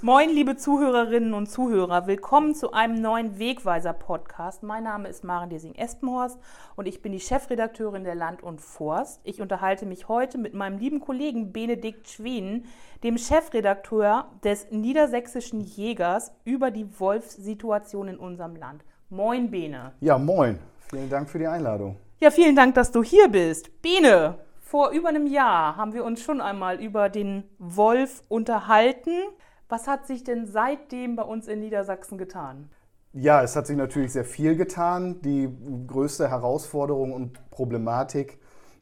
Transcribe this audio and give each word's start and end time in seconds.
Moin, 0.00 0.30
liebe 0.30 0.56
Zuhörerinnen 0.56 1.34
und 1.34 1.50
Zuhörer, 1.50 2.06
willkommen 2.06 2.54
zu 2.54 2.70
einem 2.70 3.02
neuen 3.02 3.40
Wegweiser-Podcast. 3.40 4.62
Mein 4.62 4.84
Name 4.84 5.08
ist 5.08 5.24
Maren 5.24 5.50
Desing-Espenhorst 5.50 6.38
und 6.76 6.86
ich 6.86 7.02
bin 7.02 7.10
die 7.10 7.18
Chefredakteurin 7.18 8.04
der 8.04 8.14
Land 8.14 8.44
und 8.44 8.60
Forst. 8.60 9.20
Ich 9.24 9.40
unterhalte 9.40 9.86
mich 9.86 10.06
heute 10.06 10.38
mit 10.38 10.54
meinem 10.54 10.78
lieben 10.78 11.00
Kollegen 11.00 11.52
Benedikt 11.52 12.08
Schwen, 12.08 12.66
dem 13.02 13.18
Chefredakteur 13.18 14.26
des 14.44 14.70
Niedersächsischen 14.70 15.62
Jägers, 15.62 16.30
über 16.44 16.70
die 16.70 16.86
Wolfssituation 17.00 18.06
in 18.06 18.18
unserem 18.18 18.54
Land. 18.54 18.84
Moin, 19.10 19.50
Bene. 19.50 19.94
Ja, 19.98 20.16
moin. 20.16 20.60
Vielen 20.90 21.10
Dank 21.10 21.28
für 21.28 21.40
die 21.40 21.48
Einladung. 21.48 21.96
Ja, 22.20 22.30
vielen 22.30 22.54
Dank, 22.54 22.76
dass 22.76 22.92
du 22.92 23.02
hier 23.02 23.26
bist. 23.26 23.82
Bene, 23.82 24.38
vor 24.60 24.90
über 24.90 25.08
einem 25.08 25.26
Jahr 25.26 25.76
haben 25.76 25.92
wir 25.92 26.04
uns 26.04 26.22
schon 26.22 26.40
einmal 26.40 26.80
über 26.80 27.08
den 27.08 27.42
Wolf 27.58 28.22
unterhalten. 28.28 29.24
Was 29.68 29.86
hat 29.86 30.06
sich 30.06 30.24
denn 30.24 30.46
seitdem 30.46 31.16
bei 31.16 31.22
uns 31.22 31.46
in 31.46 31.60
Niedersachsen 31.60 32.16
getan? 32.16 32.70
Ja, 33.12 33.42
es 33.42 33.56
hat 33.56 33.66
sich 33.66 33.76
natürlich 33.76 34.12
sehr 34.12 34.24
viel 34.24 34.56
getan. 34.56 35.20
Die 35.22 35.48
größte 35.86 36.28
Herausforderung 36.28 37.12
und 37.12 37.50
Problematik 37.50 38.38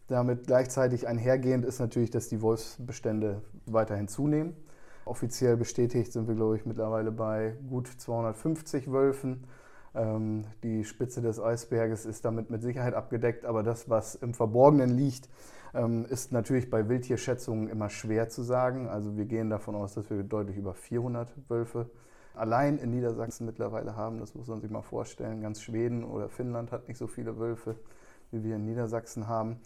damit 0.08 0.46
gleichzeitig 0.46 1.08
einhergehend 1.08 1.64
ist 1.64 1.80
natürlich, 1.80 2.10
dass 2.10 2.28
die 2.28 2.40
Wolfsbestände 2.40 3.42
weiterhin 3.66 4.06
zunehmen. 4.06 4.54
Offiziell 5.04 5.56
bestätigt 5.56 6.12
sind 6.12 6.28
wir, 6.28 6.34
glaube 6.34 6.56
ich, 6.56 6.66
mittlerweile 6.66 7.10
bei 7.10 7.56
gut 7.68 7.88
250 7.88 8.92
Wölfen. 8.92 9.44
Ähm, 9.94 10.44
die 10.62 10.84
Spitze 10.84 11.22
des 11.22 11.40
Eisberges 11.40 12.06
ist 12.06 12.24
damit 12.24 12.50
mit 12.50 12.62
Sicherheit 12.62 12.94
abgedeckt, 12.94 13.44
aber 13.44 13.62
das, 13.62 13.88
was 13.88 14.14
im 14.14 14.34
Verborgenen 14.34 14.90
liegt, 14.90 15.28
ist 16.08 16.32
natürlich 16.32 16.70
bei 16.70 16.88
Wildtierschätzungen 16.88 17.68
immer 17.68 17.88
schwer 17.88 18.28
zu 18.28 18.42
sagen. 18.42 18.88
Also 18.88 19.16
wir 19.16 19.26
gehen 19.26 19.50
davon 19.50 19.74
aus, 19.74 19.94
dass 19.94 20.10
wir 20.10 20.22
deutlich 20.22 20.56
über 20.56 20.74
400 20.74 21.28
Wölfe 21.48 21.90
allein 22.34 22.78
in 22.78 22.90
Niedersachsen 22.90 23.46
mittlerweile 23.46 23.96
haben. 23.96 24.18
Das 24.18 24.34
muss 24.34 24.48
man 24.48 24.60
sich 24.60 24.70
mal 24.70 24.82
vorstellen. 24.82 25.40
Ganz 25.40 25.60
Schweden 25.60 26.04
oder 26.04 26.28
Finnland 26.28 26.72
hat 26.72 26.88
nicht 26.88 26.98
so 26.98 27.06
viele 27.06 27.38
Wölfe, 27.38 27.76
wie 28.30 28.44
wir 28.44 28.56
in 28.56 28.64
Niedersachsen 28.64 29.28
haben. 29.28 29.60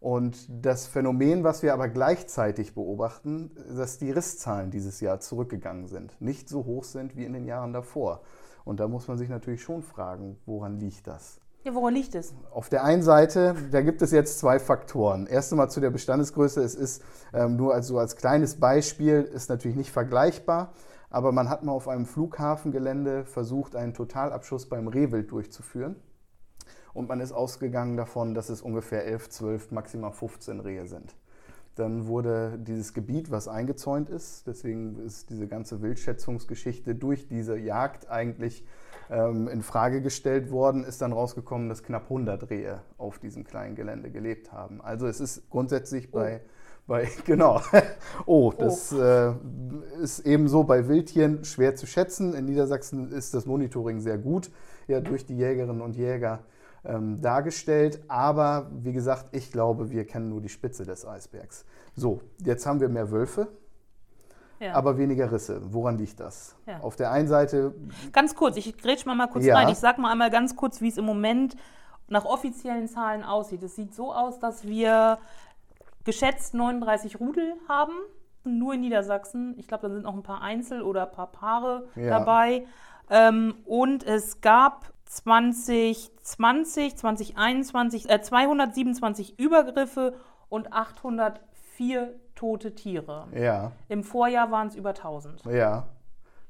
Und 0.00 0.48
das 0.48 0.88
Phänomen, 0.88 1.44
was 1.44 1.62
wir 1.62 1.72
aber 1.72 1.88
gleichzeitig 1.88 2.74
beobachten, 2.74 3.52
dass 3.76 3.98
die 3.98 4.10
Risszahlen 4.10 4.72
dieses 4.72 5.00
Jahr 5.00 5.20
zurückgegangen 5.20 5.86
sind, 5.86 6.20
nicht 6.20 6.48
so 6.48 6.64
hoch 6.64 6.82
sind 6.82 7.16
wie 7.16 7.24
in 7.24 7.32
den 7.32 7.44
Jahren 7.44 7.72
davor. 7.72 8.20
Und 8.64 8.80
da 8.80 8.88
muss 8.88 9.06
man 9.06 9.16
sich 9.16 9.28
natürlich 9.28 9.62
schon 9.62 9.82
fragen, 9.82 10.38
woran 10.44 10.78
liegt 10.78 11.06
das? 11.06 11.41
Ja, 11.64 11.74
woran 11.76 11.94
liegt 11.94 12.16
es? 12.16 12.34
Auf 12.50 12.68
der 12.68 12.82
einen 12.82 13.04
Seite, 13.04 13.54
da 13.70 13.82
gibt 13.82 14.02
es 14.02 14.10
jetzt 14.10 14.40
zwei 14.40 14.58
Faktoren. 14.58 15.28
Erst 15.28 15.52
einmal 15.52 15.70
zu 15.70 15.80
der 15.80 15.90
Bestandesgröße. 15.90 16.60
Es 16.60 16.74
ist 16.74 17.02
ähm, 17.32 17.54
nur 17.54 17.72
als, 17.72 17.86
so 17.86 17.98
als 17.98 18.16
kleines 18.16 18.58
Beispiel, 18.58 19.22
ist 19.22 19.48
natürlich 19.48 19.76
nicht 19.76 19.92
vergleichbar, 19.92 20.72
aber 21.08 21.30
man 21.30 21.48
hat 21.48 21.62
mal 21.62 21.70
auf 21.70 21.86
einem 21.86 22.04
Flughafengelände 22.04 23.24
versucht, 23.26 23.76
einen 23.76 23.94
Totalabschuss 23.94 24.68
beim 24.68 24.88
Rehwild 24.88 25.30
durchzuführen. 25.30 25.94
Und 26.94 27.08
man 27.08 27.20
ist 27.20 27.30
ausgegangen 27.30 27.96
davon, 27.96 28.34
dass 28.34 28.48
es 28.48 28.60
ungefähr 28.60 29.06
11, 29.06 29.30
12, 29.30 29.70
maximal 29.70 30.10
15 30.10 30.58
Rehe 30.58 30.88
sind. 30.88 31.14
Dann 31.74 32.06
wurde 32.06 32.58
dieses 32.58 32.92
Gebiet, 32.92 33.30
was 33.30 33.48
eingezäunt 33.48 34.10
ist, 34.10 34.46
deswegen 34.46 34.98
ist 35.06 35.30
diese 35.30 35.46
ganze 35.46 35.80
Wildschätzungsgeschichte 35.80 36.94
durch 36.94 37.28
diese 37.28 37.56
Jagd 37.56 38.10
eigentlich 38.10 38.64
ähm, 39.10 39.48
in 39.48 39.62
Frage 39.62 40.02
gestellt 40.02 40.50
worden, 40.50 40.84
ist 40.84 41.00
dann 41.00 41.12
rausgekommen, 41.12 41.68
dass 41.68 41.82
knapp 41.82 42.04
100 42.04 42.50
Rehe 42.50 42.82
auf 42.98 43.18
diesem 43.18 43.44
kleinen 43.44 43.74
Gelände 43.74 44.10
gelebt 44.10 44.52
haben. 44.52 44.80
Also 44.82 45.06
es 45.06 45.20
ist 45.20 45.48
grundsätzlich 45.48 46.08
oh. 46.12 46.18
bei, 46.18 46.40
bei 46.86 47.08
genau, 47.24 47.60
oh, 48.26 48.52
das 48.56 48.92
oh. 48.92 49.00
Äh, 49.00 49.34
ist 50.02 50.20
ebenso 50.20 50.64
bei 50.64 50.88
Wildtieren 50.88 51.44
schwer 51.44 51.74
zu 51.74 51.86
schätzen. 51.86 52.34
In 52.34 52.44
Niedersachsen 52.44 53.12
ist 53.12 53.32
das 53.34 53.46
Monitoring 53.46 54.00
sehr 54.00 54.18
gut, 54.18 54.50
ja, 54.88 55.00
durch 55.00 55.24
die 55.24 55.36
Jägerinnen 55.36 55.80
und 55.80 55.96
Jäger 55.96 56.40
ähm, 56.84 57.20
dargestellt. 57.20 58.02
Aber 58.08 58.70
wie 58.72 58.92
gesagt, 58.92 59.26
ich 59.32 59.52
glaube, 59.52 59.90
wir 59.90 60.06
kennen 60.06 60.28
nur 60.28 60.40
die 60.40 60.48
Spitze 60.48 60.84
des 60.84 61.06
Eisbergs. 61.06 61.64
So, 61.94 62.20
jetzt 62.44 62.66
haben 62.66 62.80
wir 62.80 62.88
mehr 62.88 63.10
Wölfe 63.10 63.48
ja. 64.62 64.74
aber 64.74 64.96
weniger 64.96 65.30
Risse. 65.30 65.60
Woran 65.72 65.98
liegt 65.98 66.20
das? 66.20 66.56
Ja. 66.66 66.80
Auf 66.80 66.96
der 66.96 67.10
einen 67.10 67.28
Seite. 67.28 67.74
Ganz 68.12 68.34
kurz, 68.34 68.56
ich 68.56 68.76
grätsch 68.78 69.04
mal, 69.04 69.14
mal 69.14 69.26
kurz 69.26 69.44
ja. 69.44 69.56
rein. 69.56 69.68
Ich 69.68 69.78
sag 69.78 69.98
mal 69.98 70.10
einmal 70.12 70.30
ganz 70.30 70.56
kurz, 70.56 70.80
wie 70.80 70.88
es 70.88 70.96
im 70.96 71.04
Moment 71.04 71.56
nach 72.08 72.24
offiziellen 72.24 72.88
Zahlen 72.88 73.24
aussieht. 73.24 73.62
Es 73.62 73.74
sieht 73.74 73.94
so 73.94 74.12
aus, 74.12 74.38
dass 74.38 74.66
wir 74.66 75.18
geschätzt 76.04 76.54
39 76.54 77.20
Rudel 77.20 77.54
haben, 77.68 77.92
nur 78.44 78.74
in 78.74 78.80
Niedersachsen. 78.80 79.54
Ich 79.58 79.68
glaube, 79.68 79.88
da 79.88 79.94
sind 79.94 80.04
noch 80.04 80.14
ein 80.14 80.22
paar 80.22 80.42
Einzel- 80.42 80.82
oder 80.82 81.06
ein 81.06 81.12
paar 81.12 81.32
Paare 81.32 81.88
dabei. 81.94 82.66
Ähm, 83.10 83.54
und 83.66 84.04
es 84.04 84.40
gab 84.40 84.91
2020, 85.12 86.96
2021 86.96 88.08
äh, 88.08 88.22
227 88.22 89.38
Übergriffe 89.38 90.14
und 90.48 90.72
804 90.72 92.14
tote 92.34 92.74
Tiere. 92.74 93.26
Ja. 93.34 93.72
Im 93.88 94.04
Vorjahr 94.04 94.50
waren 94.50 94.68
es 94.68 94.74
über 94.74 94.90
1000. 94.90 95.44
Ja. 95.44 95.86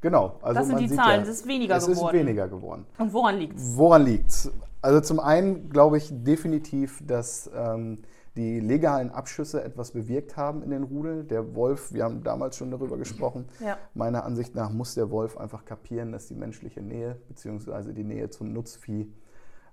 Genau. 0.00 0.36
Also 0.42 0.60
das 0.60 0.68
sind 0.68 0.78
die 0.80 0.88
Zahlen, 0.88 1.24
ja, 1.24 1.28
es 1.30 1.40
ist 1.40 1.46
weniger 1.46 1.76
es 1.76 1.86
geworden. 1.86 2.06
Es 2.06 2.12
ist 2.12 2.26
weniger 2.26 2.48
geworden. 2.48 2.86
Und 2.98 3.12
woran 3.12 3.38
liegt 3.38 3.56
es? 3.56 3.76
Woran 3.76 4.04
liegt 4.04 4.30
es? 4.30 4.52
Also 4.80 5.00
zum 5.00 5.18
einen 5.20 5.68
glaube 5.68 5.98
ich 5.98 6.08
definitiv, 6.10 7.00
dass 7.04 7.50
ähm, 7.54 8.02
die 8.36 8.60
legalen 8.60 9.10
Abschüsse 9.10 9.62
etwas 9.62 9.90
bewirkt 9.90 10.36
haben 10.36 10.62
in 10.62 10.70
den 10.70 10.84
Rudeln. 10.84 11.28
Der 11.28 11.54
Wolf, 11.54 11.92
wir 11.92 12.04
haben 12.04 12.22
damals 12.22 12.56
schon 12.56 12.70
darüber 12.70 12.96
gesprochen, 12.96 13.46
ja. 13.60 13.76
meiner 13.94 14.24
Ansicht 14.24 14.54
nach 14.54 14.70
muss 14.70 14.94
der 14.94 15.10
Wolf 15.10 15.36
einfach 15.36 15.64
kapieren, 15.64 16.12
dass 16.12 16.28
die 16.28 16.34
menschliche 16.34 16.80
Nähe 16.80 17.16
bzw. 17.28 17.92
die 17.92 18.04
Nähe 18.04 18.30
zum 18.30 18.52
Nutzvieh 18.52 19.12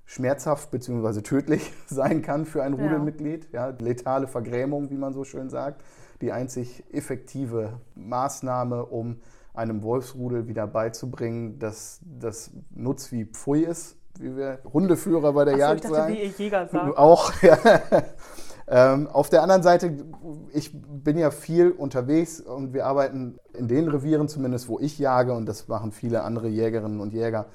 schmerzhaft 0.06 0.72
bzw. 0.72 1.22
tödlich 1.22 1.72
sein 1.88 2.22
kann 2.22 2.46
für 2.46 2.64
ein 2.64 2.74
Rudelmitglied. 2.74 3.50
Ja. 3.52 3.70
ja, 3.70 3.76
letale 3.80 4.28
Vergrämung, 4.28 4.90
wie 4.90 4.98
man 4.98 5.14
so 5.14 5.24
schön 5.24 5.50
sagt 5.50 5.84
die 6.22 6.32
einzig 6.32 6.84
effektive 6.92 7.80
Maßnahme, 7.96 8.86
um 8.86 9.22
einem 9.54 9.84
Wolfsrudel 9.84 10.48
wieder 10.48 10.68
beizubringen, 10.68 11.60
dass 11.60 12.00
das 12.02 12.52
Nutzvieh 12.72 13.26
Pfui 13.26 13.64
ist, 13.64 13.98
wie 14.20 14.36
wir 14.36 14.60
Hundeführer 14.72 15.34
bei 15.34 15.46
der 15.46 15.56
Ach 15.56 15.60
Jagd 15.60 15.84
so, 15.84 15.90
ich 15.90 15.92
dachte, 15.92 15.96
sagen. 15.96 16.14
Wie 16.14 16.20
ich 16.20 16.38
Jäger 16.38 16.68
sagen. 16.68 16.94
Auch, 16.96 17.34
ja. 17.42 17.58
Ähm, 18.70 19.08
auf 19.08 19.30
der 19.30 19.42
anderen 19.42 19.64
Seite, 19.64 20.06
ich 20.54 20.72
bin 20.74 21.18
ja 21.18 21.32
viel 21.32 21.72
unterwegs 21.72 22.40
und 22.40 22.74
wir 22.74 22.86
arbeiten 22.86 23.40
in 23.54 23.68
den 23.68 23.88
Revieren 23.88 24.28
zumindest, 24.28 24.70
wo 24.70 24.80
ich 24.80 25.00
jage 25.00 25.34
und 25.34 25.48
das 25.48 25.68
machen 25.68 25.92
viele 25.92 26.24
andere 26.24 26.48
Jägerinnen 26.48 27.00
und 27.00 27.14
Jäger 27.14 27.48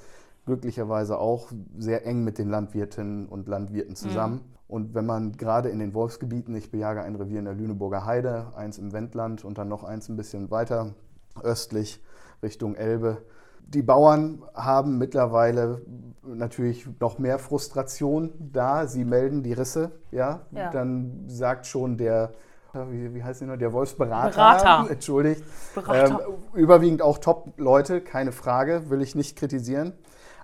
glücklicherweise 0.45 1.17
auch 1.17 1.51
sehr 1.77 2.05
eng 2.05 2.23
mit 2.23 2.37
den 2.37 2.49
Landwirtinnen 2.49 3.27
und 3.27 3.47
Landwirten 3.47 3.95
zusammen. 3.95 4.35
Mhm. 4.35 4.55
Und 4.67 4.95
wenn 4.95 5.05
man 5.05 5.33
gerade 5.33 5.69
in 5.69 5.79
den 5.79 5.93
Wolfsgebieten, 5.93 6.55
ich 6.55 6.71
bejage 6.71 7.01
ein 7.01 7.15
Revier 7.15 7.39
in 7.39 7.45
der 7.45 7.53
Lüneburger 7.53 8.05
Heide, 8.05 8.47
eins 8.55 8.77
im 8.77 8.93
Wendland 8.93 9.45
und 9.45 9.57
dann 9.57 9.69
noch 9.69 9.83
eins 9.83 10.09
ein 10.09 10.17
bisschen 10.17 10.49
weiter 10.51 10.95
östlich 11.43 12.03
Richtung 12.41 12.75
Elbe. 12.75 13.21
Die 13.67 13.81
Bauern 13.81 14.43
haben 14.53 14.97
mittlerweile 14.97 15.81
natürlich 16.23 16.87
noch 16.99 17.19
mehr 17.19 17.39
Frustration 17.39 18.33
da. 18.39 18.87
Sie 18.87 19.05
melden 19.05 19.43
die 19.43 19.53
Risse, 19.53 19.91
ja. 20.11 20.41
ja. 20.51 20.71
Dann 20.71 21.25
sagt 21.27 21.65
schon 21.67 21.97
der, 21.97 22.31
wie, 22.73 23.13
wie 23.13 23.23
heißt 23.23 23.41
der, 23.41 23.57
der 23.57 23.73
Wolfsberater, 23.73 24.31
Berater. 24.31 24.89
entschuldigt, 24.91 25.43
Berater. 25.73 26.19
Ähm, 26.27 26.35
überwiegend 26.53 27.01
auch 27.01 27.17
Top-Leute, 27.17 28.01
keine 28.01 28.31
Frage, 28.31 28.89
will 28.89 29.01
ich 29.01 29.15
nicht 29.15 29.37
kritisieren. 29.37 29.93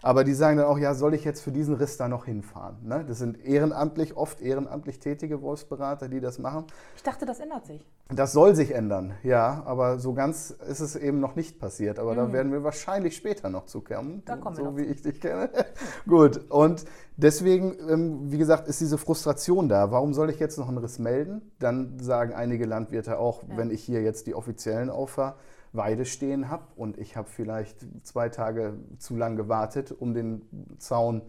Aber 0.04 0.24
die 0.24 0.34
sagen 0.34 0.58
dann 0.58 0.66
auch, 0.66 0.80
ja, 0.80 0.96
soll 0.96 1.14
ich 1.14 1.24
jetzt 1.24 1.42
für 1.42 1.52
diesen 1.52 1.76
Riss 1.76 1.98
da 1.98 2.08
noch 2.08 2.26
hinfahren? 2.26 2.78
Ne? 2.84 3.06
Das 3.08 3.20
sind 3.20 3.44
ehrenamtlich, 3.46 4.18
oft 4.18 4.42
ehrenamtlich 4.42 5.00
tätige 5.00 5.42
Wolfsberater, 5.42 6.10
die 6.10 6.20
das 6.20 6.40
machen. 6.40 6.66
Ich 6.96 7.04
dachte, 7.04 7.26
das 7.26 7.40
ändert 7.40 7.66
sich. 7.68 7.86
Das 8.10 8.34
soll 8.34 8.56
sich 8.56 8.74
ändern, 8.74 9.14
ja, 9.24 9.64
aber 9.66 10.00
so 10.00 10.14
ganz 10.14 10.50
ist 10.50 10.82
es 10.82 10.96
eben 10.96 11.20
noch 11.20 11.36
nicht 11.36 11.60
passiert. 11.60 12.00
Aber 12.00 12.14
mhm. 12.14 12.18
da 12.18 12.34
werden 12.34 12.52
wir 12.52 12.64
wahrscheinlich 12.64 13.16
später 13.16 13.50
noch 13.50 13.68
zu 13.68 13.82
kommen, 13.82 14.24
da 14.26 14.38
kommen 14.38 14.56
so 14.56 14.76
wir 14.76 14.78
wie 14.78 14.90
ich 14.90 15.02
dich 15.02 15.22
kenne. 15.22 15.50
Gut, 16.08 16.52
und 16.52 16.84
deswegen, 17.16 17.78
ähm, 17.88 18.32
wie 18.32 18.38
gesagt, 18.38 18.68
ist 18.68 18.82
diese 18.82 18.98
Frustration 18.98 19.70
da. 19.70 19.92
Warum 19.92 20.14
soll 20.14 20.30
ich 20.30 20.40
jetzt 20.40 20.58
noch 20.58 20.68
einen 20.68 20.80
Riss 20.80 21.00
melden? 21.00 21.52
Dann 21.60 22.00
sagen 22.00 22.34
einige 22.34 22.66
Landwirte 22.66 23.20
auch, 23.20 23.44
ja. 23.44 23.58
wenn 23.58 23.70
ich 23.72 23.84
hier 23.84 24.02
jetzt 24.02 24.28
die 24.28 24.36
offiziellen 24.36 24.90
auffahre, 24.90 25.36
Weide 25.74 26.06
stehen 26.06 26.50
habe 26.50 26.64
und 26.76 26.98
ich 26.98 27.16
habe 27.16 27.30
vielleicht 27.30 27.86
zwei 28.04 28.30
Tage 28.30 28.74
zu 28.98 29.16
lang 29.16 29.36
gewartet, 29.36 29.92
um 29.92 30.14
den 30.14 30.42
Zaun 30.80 31.22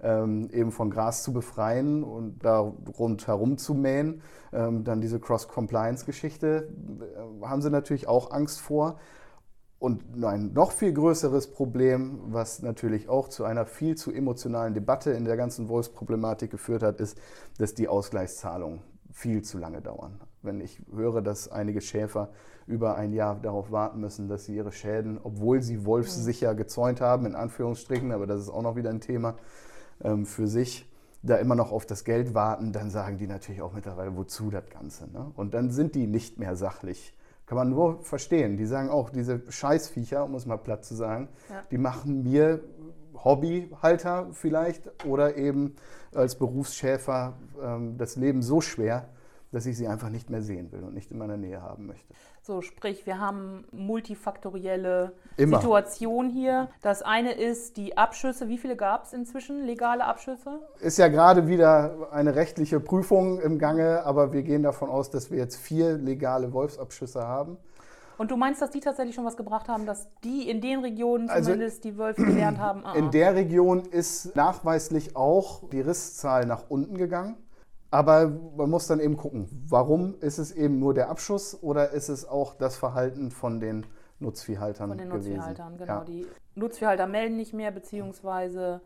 ähm, 0.00 0.48
eben 0.52 0.72
von 0.72 0.90
Gras 0.90 1.22
zu 1.22 1.32
befreien 1.32 2.02
und 2.02 2.44
da 2.44 2.58
rundherum 2.58 3.58
zu 3.58 3.74
mähen. 3.74 4.22
Ähm, 4.52 4.84
dann 4.84 5.00
diese 5.00 5.20
Cross-Compliance-Geschichte 5.20 6.68
äh, 7.42 7.46
haben 7.46 7.62
sie 7.62 7.70
natürlich 7.70 8.08
auch 8.08 8.30
Angst 8.30 8.60
vor. 8.60 8.98
Und 9.78 10.02
ein 10.24 10.54
noch 10.54 10.72
viel 10.72 10.92
größeres 10.92 11.52
Problem, 11.52 12.20
was 12.28 12.62
natürlich 12.62 13.10
auch 13.10 13.28
zu 13.28 13.44
einer 13.44 13.66
viel 13.66 13.94
zu 13.94 14.10
emotionalen 14.10 14.72
Debatte 14.72 15.10
in 15.10 15.26
der 15.26 15.36
ganzen 15.36 15.68
Wolfsproblematik 15.68 16.50
geführt 16.50 16.82
hat, 16.82 16.98
ist, 16.98 17.18
dass 17.58 17.74
die 17.74 17.86
Ausgleichszahlungen 17.86 18.80
viel 19.12 19.42
zu 19.42 19.58
lange 19.58 19.82
dauern. 19.82 20.20
Wenn 20.46 20.60
ich 20.60 20.80
höre, 20.94 21.20
dass 21.20 21.50
einige 21.50 21.80
Schäfer 21.80 22.30
über 22.66 22.96
ein 22.96 23.12
Jahr 23.12 23.36
darauf 23.36 23.70
warten 23.70 24.00
müssen, 24.00 24.28
dass 24.28 24.46
sie 24.46 24.56
ihre 24.56 24.72
Schäden, 24.72 25.20
obwohl 25.22 25.62
sie 25.62 25.84
wolfssicher 25.84 26.54
gezäunt 26.54 27.00
haben, 27.00 27.26
in 27.26 27.34
Anführungsstrichen, 27.34 28.12
aber 28.12 28.26
das 28.26 28.40
ist 28.40 28.50
auch 28.50 28.62
noch 28.62 28.76
wieder 28.76 28.90
ein 28.90 29.00
Thema 29.00 29.36
ähm, 30.02 30.26
für 30.26 30.46
sich, 30.46 30.90
da 31.22 31.36
immer 31.36 31.54
noch 31.54 31.72
auf 31.72 31.86
das 31.86 32.04
Geld 32.04 32.34
warten, 32.34 32.72
dann 32.72 32.90
sagen 32.90 33.18
die 33.18 33.26
natürlich 33.26 33.62
auch 33.62 33.72
mittlerweile, 33.72 34.16
wozu 34.16 34.50
das 34.50 34.68
Ganze. 34.70 35.10
Ne? 35.10 35.32
Und 35.34 35.54
dann 35.54 35.70
sind 35.70 35.94
die 35.94 36.06
nicht 36.06 36.38
mehr 36.38 36.56
sachlich. 36.56 37.14
Kann 37.46 37.56
man 37.56 37.70
nur 37.70 38.02
verstehen. 38.02 38.56
Die 38.56 38.66
sagen 38.66 38.88
auch, 38.88 39.10
diese 39.10 39.42
Scheißviecher, 39.50 40.24
um 40.24 40.34
es 40.34 40.46
mal 40.46 40.56
platt 40.56 40.84
zu 40.84 40.94
sagen, 40.94 41.28
ja. 41.48 41.62
die 41.70 41.78
machen 41.78 42.22
mir 42.22 42.60
Hobbyhalter 43.14 44.28
vielleicht 44.32 45.04
oder 45.04 45.36
eben 45.36 45.74
als 46.14 46.36
Berufsschäfer 46.36 47.34
ähm, 47.62 47.96
das 47.98 48.16
Leben 48.16 48.42
so 48.42 48.60
schwer, 48.60 49.08
dass 49.52 49.66
ich 49.66 49.76
sie 49.76 49.86
einfach 49.86 50.10
nicht 50.10 50.30
mehr 50.30 50.42
sehen 50.42 50.72
will 50.72 50.82
und 50.82 50.94
nicht 50.94 51.10
in 51.10 51.18
meiner 51.18 51.36
Nähe 51.36 51.62
haben 51.62 51.86
möchte. 51.86 52.14
So, 52.42 52.62
sprich, 52.62 53.06
wir 53.06 53.18
haben 53.18 53.64
multifaktorielle 53.72 55.12
Immer. 55.36 55.58
Situation 55.58 56.30
hier. 56.30 56.68
Das 56.82 57.02
eine 57.02 57.32
ist 57.32 57.76
die 57.76 57.96
Abschüsse. 57.96 58.48
Wie 58.48 58.58
viele 58.58 58.76
gab 58.76 59.04
es 59.04 59.12
inzwischen, 59.12 59.64
legale 59.64 60.04
Abschüsse? 60.04 60.60
Ist 60.80 60.98
ja 60.98 61.08
gerade 61.08 61.48
wieder 61.48 62.08
eine 62.12 62.34
rechtliche 62.34 62.80
Prüfung 62.80 63.40
im 63.40 63.58
Gange, 63.58 64.04
aber 64.04 64.32
wir 64.32 64.42
gehen 64.42 64.62
davon 64.62 64.90
aus, 64.90 65.10
dass 65.10 65.30
wir 65.30 65.38
jetzt 65.38 65.56
vier 65.56 65.96
legale 65.96 66.52
Wolfsabschüsse 66.52 67.22
haben. 67.22 67.56
Und 68.18 68.30
du 68.30 68.36
meinst, 68.36 68.62
dass 68.62 68.70
die 68.70 68.80
tatsächlich 68.80 69.14
schon 69.14 69.24
was 69.24 69.36
gebracht 69.36 69.68
haben, 69.68 69.84
dass 69.84 70.08
die 70.24 70.48
in 70.48 70.60
den 70.60 70.80
Regionen 70.80 71.28
also 71.28 71.50
zumindest 71.50 71.78
also, 71.78 71.88
die 71.88 71.98
Wölfe 71.98 72.24
gelernt 72.24 72.58
haben? 72.58 72.82
Ah, 72.86 72.94
in 72.94 73.10
der 73.10 73.34
Region 73.34 73.80
ist 73.80 74.36
nachweislich 74.36 75.16
auch 75.16 75.68
die 75.70 75.80
Risszahl 75.80 76.46
nach 76.46 76.64
unten 76.68 76.96
gegangen. 76.96 77.36
Aber 77.96 78.28
man 78.28 78.68
muss 78.68 78.86
dann 78.86 79.00
eben 79.00 79.16
gucken, 79.16 79.48
warum 79.70 80.16
ist 80.20 80.36
es 80.36 80.52
eben 80.52 80.78
nur 80.78 80.92
der 80.92 81.08
Abschuss 81.08 81.56
oder 81.62 81.92
ist 81.92 82.10
es 82.10 82.28
auch 82.28 82.52
das 82.52 82.76
Verhalten 82.76 83.30
von 83.30 83.58
den 83.58 83.86
Nutzviehhaltern 84.18 84.90
Von 84.90 84.98
den 84.98 85.08
gewesen? 85.08 85.36
Nutzviehhaltern, 85.36 85.78
genau. 85.78 85.92
Ja. 85.92 86.04
Die 86.04 86.26
Nutzviehhalter 86.56 87.06
melden 87.06 87.38
nicht 87.38 87.54
mehr, 87.54 87.70
beziehungsweise 87.70 88.82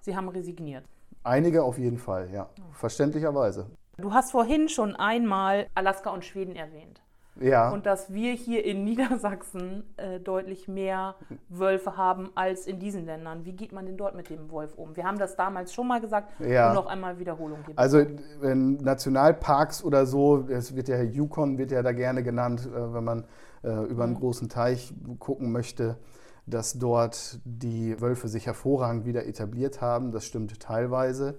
sie 0.00 0.16
haben 0.16 0.28
resigniert. 0.28 0.84
Einige 1.22 1.62
auf 1.62 1.78
jeden 1.78 1.98
Fall, 1.98 2.30
ja. 2.32 2.48
Verständlicherweise. 2.72 3.66
Du 3.96 4.12
hast 4.12 4.32
vorhin 4.32 4.68
schon 4.68 4.96
einmal 4.96 5.68
Alaska 5.76 6.10
und 6.10 6.24
Schweden 6.24 6.56
erwähnt. 6.56 7.00
Ja. 7.40 7.70
Und 7.70 7.86
dass 7.86 8.12
wir 8.12 8.32
hier 8.32 8.64
in 8.64 8.84
Niedersachsen 8.88 9.84
äh, 9.96 10.20
deutlich 10.20 10.68
mehr 10.68 11.14
Wölfe 11.48 11.96
haben 11.96 12.30
als 12.34 12.66
in 12.66 12.78
diesen 12.78 13.06
Ländern. 13.06 13.44
Wie 13.44 13.52
geht 13.52 13.72
man 13.72 13.86
denn 13.86 13.96
dort 13.96 14.14
mit 14.14 14.30
dem 14.30 14.50
Wolf 14.50 14.74
um? 14.76 14.96
Wir 14.96 15.04
haben 15.04 15.18
das 15.18 15.36
damals 15.36 15.72
schon 15.72 15.86
mal 15.86 16.00
gesagt 16.00 16.32
ja. 16.40 16.68
und 16.68 16.74
noch 16.74 16.86
einmal 16.86 17.18
Wiederholung 17.18 17.58
geben. 17.64 17.78
Also 17.78 17.98
in 18.42 18.76
Nationalparks 18.76 19.84
oder 19.84 20.06
so, 20.06 20.46
es 20.48 20.74
wird 20.74 20.88
ja 20.88 21.00
Yukon 21.02 21.58
wird 21.58 21.70
ja 21.70 21.82
da 21.82 21.92
gerne 21.92 22.22
genannt, 22.22 22.66
äh, 22.66 22.94
wenn 22.94 23.04
man 23.04 23.24
äh, 23.62 23.70
über 23.86 24.04
einen 24.04 24.14
mhm. 24.14 24.20
großen 24.20 24.48
Teich 24.48 24.92
gucken 25.18 25.52
möchte 25.52 25.96
dass 26.50 26.78
dort 26.78 27.40
die 27.44 28.00
Wölfe 28.00 28.28
sich 28.28 28.46
hervorragend 28.46 29.04
wieder 29.04 29.26
etabliert 29.26 29.80
haben. 29.80 30.12
Das 30.12 30.24
stimmt 30.24 30.58
teilweise. 30.60 31.38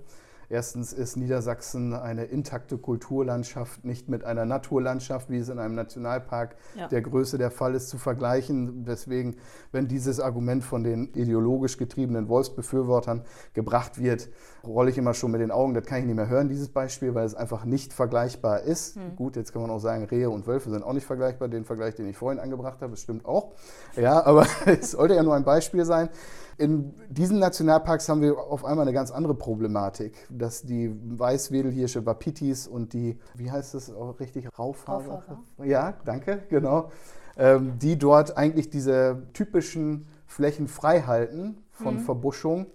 Erstens 0.50 0.94
ist 0.94 1.16
Niedersachsen 1.16 1.94
eine 1.94 2.26
intakte 2.26 2.80
Kulturlandschaft, 2.80 3.86
nicht 3.86 4.10
mit 4.10 4.24
einer 4.24 4.46
Naturlandschaft, 4.46 5.30
wie 5.30 5.38
es 5.38 5.50
in 5.50 5.60
einem 5.60 5.76
Nationalpark 5.76 6.56
ja. 6.76 6.88
der 6.88 7.02
Größe 7.04 7.38
der 7.38 7.52
Fall 7.52 7.76
ist, 7.76 7.90
zu 7.90 8.00
vergleichen. 8.00 8.84
Deswegen, 8.84 9.36
wenn 9.72 9.88
dieses 9.88 10.20
Argument 10.20 10.64
von 10.64 10.84
den 10.84 11.14
ideologisch 11.14 11.78
getriebenen 11.78 12.30
Wolfsbefürwortern 12.30 13.24
gebracht 13.54 14.02
wird, 14.02 14.30
rolle 14.64 14.90
ich 14.90 14.98
immer 14.98 15.14
schon 15.14 15.30
mit 15.30 15.42
den 15.42 15.52
Augen. 15.52 15.76
Das 15.76 15.86
kann 15.86 16.00
ich 16.00 16.06
nicht 16.06 16.16
mehr 16.16 16.30
hören, 16.30 16.50
dieses 16.50 16.70
Beispiel, 16.70 17.14
weil 17.14 17.26
es 17.26 17.36
einfach 17.36 17.66
nicht 17.66 17.94
vergleichbar 17.94 18.62
ist. 18.62 18.96
Hm. 18.96 19.16
Gut, 19.16 19.36
jetzt 19.36 19.54
kann 19.54 19.62
man 19.62 19.70
auch 19.70 19.80
sagen, 19.80 20.04
Rehe 20.06 20.32
und 20.32 20.48
Wölfe 20.48 20.72
sind 20.72 20.84
auch 20.84 20.94
nicht 20.94 21.06
vergleichbar. 21.06 21.48
Den 21.48 21.64
Vergleich, 21.64 21.94
den 21.94 22.08
ich 22.08 22.18
vorhin 22.18 22.40
angebracht 22.40 22.82
habe, 22.82 22.98
stimmt 22.98 23.26
auch. 23.26 23.52
Ja, 23.96 24.26
aber 24.26 24.48
es 24.66 24.92
sollte 24.92 25.14
ja 25.14 25.22
nur 25.22 25.36
ein 25.36 25.44
Beispiel 25.44 25.86
sein. 25.86 26.10
In 26.60 26.94
diesen 27.10 27.40
Nationalparks 27.40 28.10
haben 28.10 28.22
wir 28.22 28.38
auf 28.38 28.66
einmal 28.66 28.86
eine 28.86 28.94
ganz 28.94 29.12
andere 29.12 29.34
Problematik, 29.34 30.28
dass 30.30 30.62
die 30.62 30.94
Weißwedelhirsche 31.18 32.06
Wapitis 32.06 32.68
und 32.68 32.92
die, 32.92 33.18
wie 33.36 33.50
heißt 33.50 33.76
das 33.76 33.90
auch 33.90 34.20
richtig, 34.20 34.50
Raufaser? 34.60 35.24
Ja, 35.64 35.94
danke, 36.04 36.44
genau. 36.50 36.92
Ähm, 37.38 37.80
die 37.80 37.98
dort 37.98 38.36
eigentlich 38.38 38.70
diese 38.70 39.24
typischen 39.32 40.06
Flächen 40.28 40.68
frei 40.68 41.04
halten 41.04 41.64
von 41.72 41.96
mhm. 41.96 42.00
Verbuschung, 42.00 42.66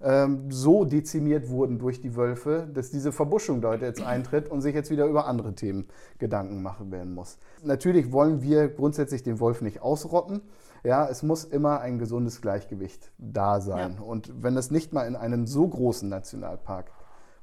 ähm, 0.00 0.50
so 0.52 0.84
dezimiert 0.84 1.48
wurden 1.48 1.80
durch 1.80 2.00
die 2.00 2.14
Wölfe, 2.14 2.68
dass 2.72 2.90
diese 2.90 3.10
Verbuschung 3.10 3.60
dort 3.60 3.82
jetzt 3.82 4.02
eintritt 4.02 4.48
und 4.48 4.60
sich 4.60 4.74
jetzt 4.74 4.90
wieder 4.90 5.06
über 5.06 5.26
andere 5.26 5.54
Themen 5.54 5.88
Gedanken 6.18 6.62
machen 6.62 6.92
werden 6.92 7.12
muss. 7.12 7.38
Natürlich 7.64 8.12
wollen 8.12 8.40
wir 8.40 8.68
grundsätzlich 8.68 9.24
den 9.24 9.40
Wolf 9.40 9.62
nicht 9.62 9.82
ausrotten. 9.82 10.42
Ja, 10.84 11.08
es 11.08 11.22
muss 11.22 11.44
immer 11.44 11.80
ein 11.80 11.98
gesundes 11.98 12.40
Gleichgewicht 12.40 13.12
da 13.18 13.60
sein. 13.60 13.96
Ja. 13.98 14.02
Und 14.02 14.42
wenn 14.42 14.54
das 14.54 14.70
nicht 14.70 14.92
mal 14.92 15.06
in 15.06 15.14
einem 15.14 15.46
so 15.46 15.66
großen 15.68 16.08
Nationalpark 16.08 16.90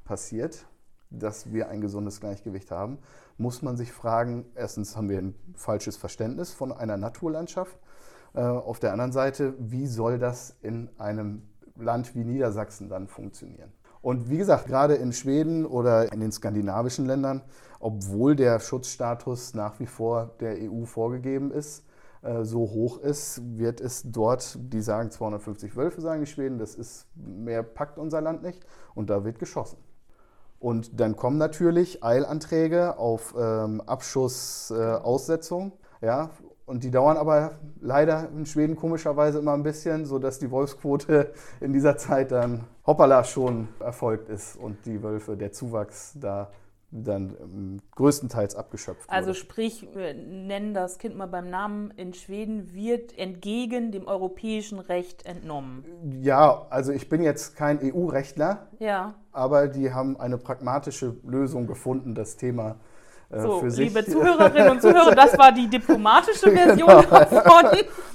passiert, 0.04 0.66
dass 1.10 1.52
wir 1.52 1.70
ein 1.70 1.82
gesundes 1.82 2.20
Gleichgewicht 2.20 2.70
haben, 2.70 3.00
muss 3.38 3.62
man 3.62 3.78
sich 3.78 3.92
fragen, 3.92 4.46
erstens 4.56 4.98
haben 4.98 5.10
wir 5.10 5.20
ein 5.20 5.36
falsches 5.56 5.96
Verständnis 5.96 6.54
von 6.54 6.72
einer 6.72 6.98
Naturlandschaft. 6.98 7.80
Äh, 8.34 8.42
auf 8.42 8.80
der 8.80 8.92
anderen 8.92 9.14
Seite, 9.14 9.54
wie 9.58 9.88
soll 9.88 10.20
das 10.20 10.58
in 10.62 10.90
einem 10.98 11.44
Land 11.76 12.16
wie 12.16 12.26
Niedersachsen 12.26 12.90
dann 12.90 13.08
funktionieren? 13.08 13.72
Und 14.02 14.30
wie 14.30 14.38
gesagt, 14.38 14.68
gerade 14.68 14.96
in 14.96 15.12
Schweden 15.12 15.66
oder 15.66 16.12
in 16.14 16.20
den 16.20 16.32
skandinavischen 16.32 17.06
Ländern, 17.06 17.42
obwohl 17.80 18.36
der 18.36 18.60
Schutzstatus 18.60 19.54
nach 19.54 19.80
wie 19.80 19.88
vor 19.88 20.36
der 20.40 20.58
EU 20.70 20.86
vorgegeben 20.86 21.52
ist, 21.52 21.86
so 22.44 22.60
hoch 22.60 23.00
ist, 23.00 23.42
wird 23.58 23.80
es 23.80 24.04
dort, 24.06 24.58
die 24.60 24.82
sagen 24.82 25.10
250 25.10 25.76
Wölfe, 25.76 26.02
sagen 26.02 26.20
die 26.22 26.28
Schweden, 26.28 26.58
das 26.58 26.76
ist, 26.76 27.08
mehr 27.16 27.64
packt 27.64 27.98
unser 27.98 28.20
Land 28.22 28.44
nicht 28.44 28.66
und 28.94 29.10
da 29.10 29.24
wird 29.24 29.40
geschossen. 29.40 29.78
Und 30.60 31.00
dann 31.00 31.16
kommen 31.16 31.38
natürlich 31.38 32.04
Eilanträge 32.04 32.98
auf 32.98 33.34
ähm, 33.40 33.82
Abschussaussetzung, 33.82 35.72
äh, 36.02 36.08
ja, 36.08 36.30
und 36.66 36.84
die 36.84 36.92
dauern 36.92 37.18
aber 37.18 37.54
leider 37.82 38.30
in 38.30 38.46
Schweden 38.46 38.76
komischerweise 38.76 39.40
immer 39.40 39.54
ein 39.54 39.64
bisschen, 39.64 40.06
sodass 40.06 40.38
die 40.38 40.52
Wolfsquote 40.52 41.34
in 41.62 41.74
dieser 41.74 41.98
Zeit 41.98 42.32
dann 42.32 42.66
hoppala 42.86 43.24
schon 43.24 43.70
erfolgt 43.80 44.30
ist 44.30 44.56
und 44.56 44.86
die 44.86 45.02
Wölfe, 45.02 45.36
der 45.36 45.52
Zuwachs 45.52 46.14
da 46.20 46.52
dann 46.92 47.36
ähm, 47.40 47.80
größtenteils 47.96 48.56
abgeschöpft 48.56 49.10
also 49.10 49.28
wurde. 49.28 49.30
Also 49.30 49.34
sprich, 49.34 49.88
wir 49.94 50.14
nennen 50.14 50.74
das 50.74 50.98
Kind 50.98 51.16
mal 51.16 51.28
beim 51.28 51.50
Namen, 51.50 51.92
in 51.98 52.14
Schweden 52.14 52.74
wird 52.74 53.18
entgegen 53.18 53.92
dem 53.92 54.08
europäischen 54.08 54.80
Recht 54.80 55.26
entnommen. 55.26 55.86
Ja, 56.22 56.66
also 56.70 56.92
ich 56.92 57.08
bin 57.08 57.22
jetzt 57.22 57.56
kein 57.56 57.80
EU-Rechtler, 57.82 58.68
ja. 58.80 59.14
aber 59.32 59.68
die 59.68 59.94
haben 59.94 60.20
eine 60.20 60.38
pragmatische 60.38 61.16
Lösung 61.24 61.68
gefunden, 61.68 62.16
das 62.16 62.38
Thema 62.38 62.78
äh, 63.30 63.42
so, 63.42 63.60
für 63.60 63.70
sich. 63.70 63.90
Liebe 63.90 64.04
Zuhörerinnen 64.04 64.72
und 64.72 64.82
Zuhörer, 64.82 65.14
das 65.14 65.38
war 65.38 65.52
die 65.52 65.68
diplomatische 65.68 66.52
Version 66.52 66.88
genau. 66.88 67.02
davon. 67.04 67.66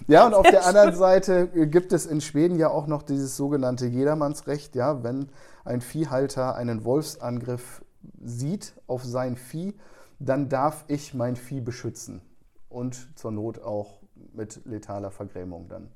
Ja, 0.09 0.27
und 0.27 0.35
auf 0.35 0.51
der 0.51 0.67
anderen 0.67 0.95
Seite 0.95 1.47
gibt 1.47 1.93
es 1.93 2.07
in 2.07 2.21
Schweden 2.21 2.59
ja 2.59 2.71
auch 2.71 2.89
noch 2.89 3.03
dieses 3.03 3.37
sogenannte 3.37 3.87
Jedermannsrecht, 3.87 4.75
ja, 4.75 5.05
wenn 5.05 5.29
ein 5.65 5.81
Viehhalter 5.81 6.57
einen 6.57 6.85
Wolfsangriff 6.85 7.84
sieht 8.23 8.75
auf 8.87 9.05
sein 9.05 9.37
Vieh, 9.37 9.75
dann 10.19 10.49
darf 10.49 10.85
ich 10.89 11.15
mein 11.15 11.37
Vieh 11.37 11.61
beschützen 11.61 12.21
und 12.69 13.09
zur 13.19 13.31
Not 13.33 13.63
auch 13.63 14.01
mit 14.33 14.65
letaler 14.65 15.11
Vergrämung 15.11 15.69
dann 15.69 15.91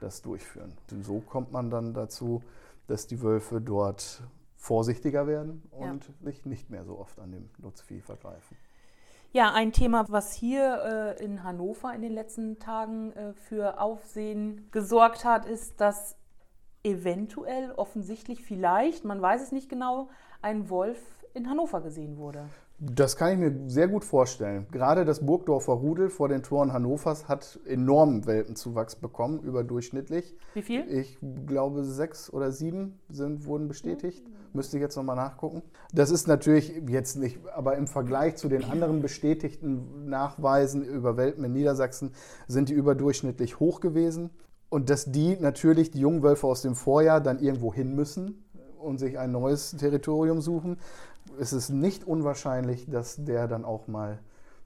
das 0.00 0.22
durchführen. 0.22 0.72
So 1.02 1.20
kommt 1.20 1.52
man 1.52 1.70
dann 1.70 1.94
dazu, 1.94 2.42
dass 2.86 3.06
die 3.06 3.22
Wölfe 3.22 3.60
dort 3.60 4.22
vorsichtiger 4.56 5.26
werden 5.26 5.62
und 5.70 6.06
ja. 6.06 6.14
sich 6.20 6.44
nicht 6.44 6.70
mehr 6.70 6.84
so 6.84 6.98
oft 6.98 7.18
an 7.18 7.32
dem 7.32 7.48
Nutzvieh 7.58 8.00
vergreifen. 8.00 8.56
Ja, 9.32 9.52
ein 9.52 9.72
Thema, 9.72 10.06
was 10.08 10.32
hier 10.32 11.16
äh, 11.18 11.24
in 11.24 11.44
Hannover 11.44 11.94
in 11.94 12.02
den 12.02 12.12
letzten 12.12 12.58
Tagen 12.58 13.12
äh, 13.12 13.32
für 13.32 13.80
Aufsehen 13.80 14.68
gesorgt 14.72 15.24
hat, 15.24 15.46
ist, 15.46 15.80
dass 15.80 16.16
eventuell, 16.82 17.72
offensichtlich, 17.72 18.42
vielleicht, 18.42 19.04
man 19.04 19.22
weiß 19.22 19.42
es 19.42 19.52
nicht 19.52 19.68
genau, 19.68 20.08
ein 20.42 20.68
Wolf 20.68 20.98
in 21.34 21.48
Hannover 21.48 21.80
gesehen 21.80 22.16
wurde. 22.16 22.46
Das 22.82 23.16
kann 23.16 23.32
ich 23.32 23.38
mir 23.38 23.68
sehr 23.68 23.88
gut 23.88 24.04
vorstellen. 24.04 24.66
Gerade 24.72 25.04
das 25.04 25.24
Burgdorfer 25.24 25.74
Rudel 25.74 26.08
vor 26.08 26.28
den 26.28 26.42
Toren 26.42 26.72
Hannovers 26.72 27.28
hat 27.28 27.60
enormen 27.66 28.26
Welpenzuwachs 28.26 28.96
bekommen, 28.96 29.40
überdurchschnittlich. 29.40 30.34
Wie 30.54 30.62
viel? 30.62 30.88
Ich 30.88 31.18
glaube, 31.46 31.84
sechs 31.84 32.32
oder 32.32 32.50
sieben 32.52 32.98
sind, 33.10 33.44
wurden 33.44 33.68
bestätigt. 33.68 34.26
Mhm. 34.26 34.34
Müsste 34.54 34.78
ich 34.78 34.80
jetzt 34.80 34.96
nochmal 34.96 35.16
nachgucken. 35.16 35.62
Das 35.92 36.10
ist 36.10 36.26
natürlich 36.26 36.72
jetzt 36.88 37.16
nicht, 37.16 37.38
aber 37.54 37.76
im 37.76 37.86
Vergleich 37.86 38.36
zu 38.36 38.48
den 38.48 38.64
anderen 38.64 39.02
bestätigten 39.02 40.08
Nachweisen 40.08 40.82
über 40.82 41.18
Welpen 41.18 41.44
in 41.44 41.52
Niedersachsen 41.52 42.12
sind 42.48 42.70
die 42.70 42.74
überdurchschnittlich 42.74 43.60
hoch 43.60 43.80
gewesen. 43.80 44.30
Und 44.70 44.88
dass 44.88 45.12
die 45.12 45.36
natürlich, 45.38 45.90
die 45.90 46.00
jungen 46.00 46.22
Wölfe 46.22 46.46
aus 46.46 46.62
dem 46.62 46.74
Vorjahr, 46.74 47.20
dann 47.20 47.40
irgendwo 47.40 47.74
hin 47.74 47.94
müssen 47.94 48.44
und 48.78 48.98
sich 48.98 49.18
ein 49.18 49.32
neues 49.32 49.72
Territorium 49.72 50.40
suchen 50.40 50.78
ist 51.40 51.52
es 51.52 51.70
nicht 51.70 52.04
unwahrscheinlich, 52.04 52.88
dass 52.88 53.16
der 53.24 53.48
dann 53.48 53.64
auch 53.64 53.88
mal 53.88 54.18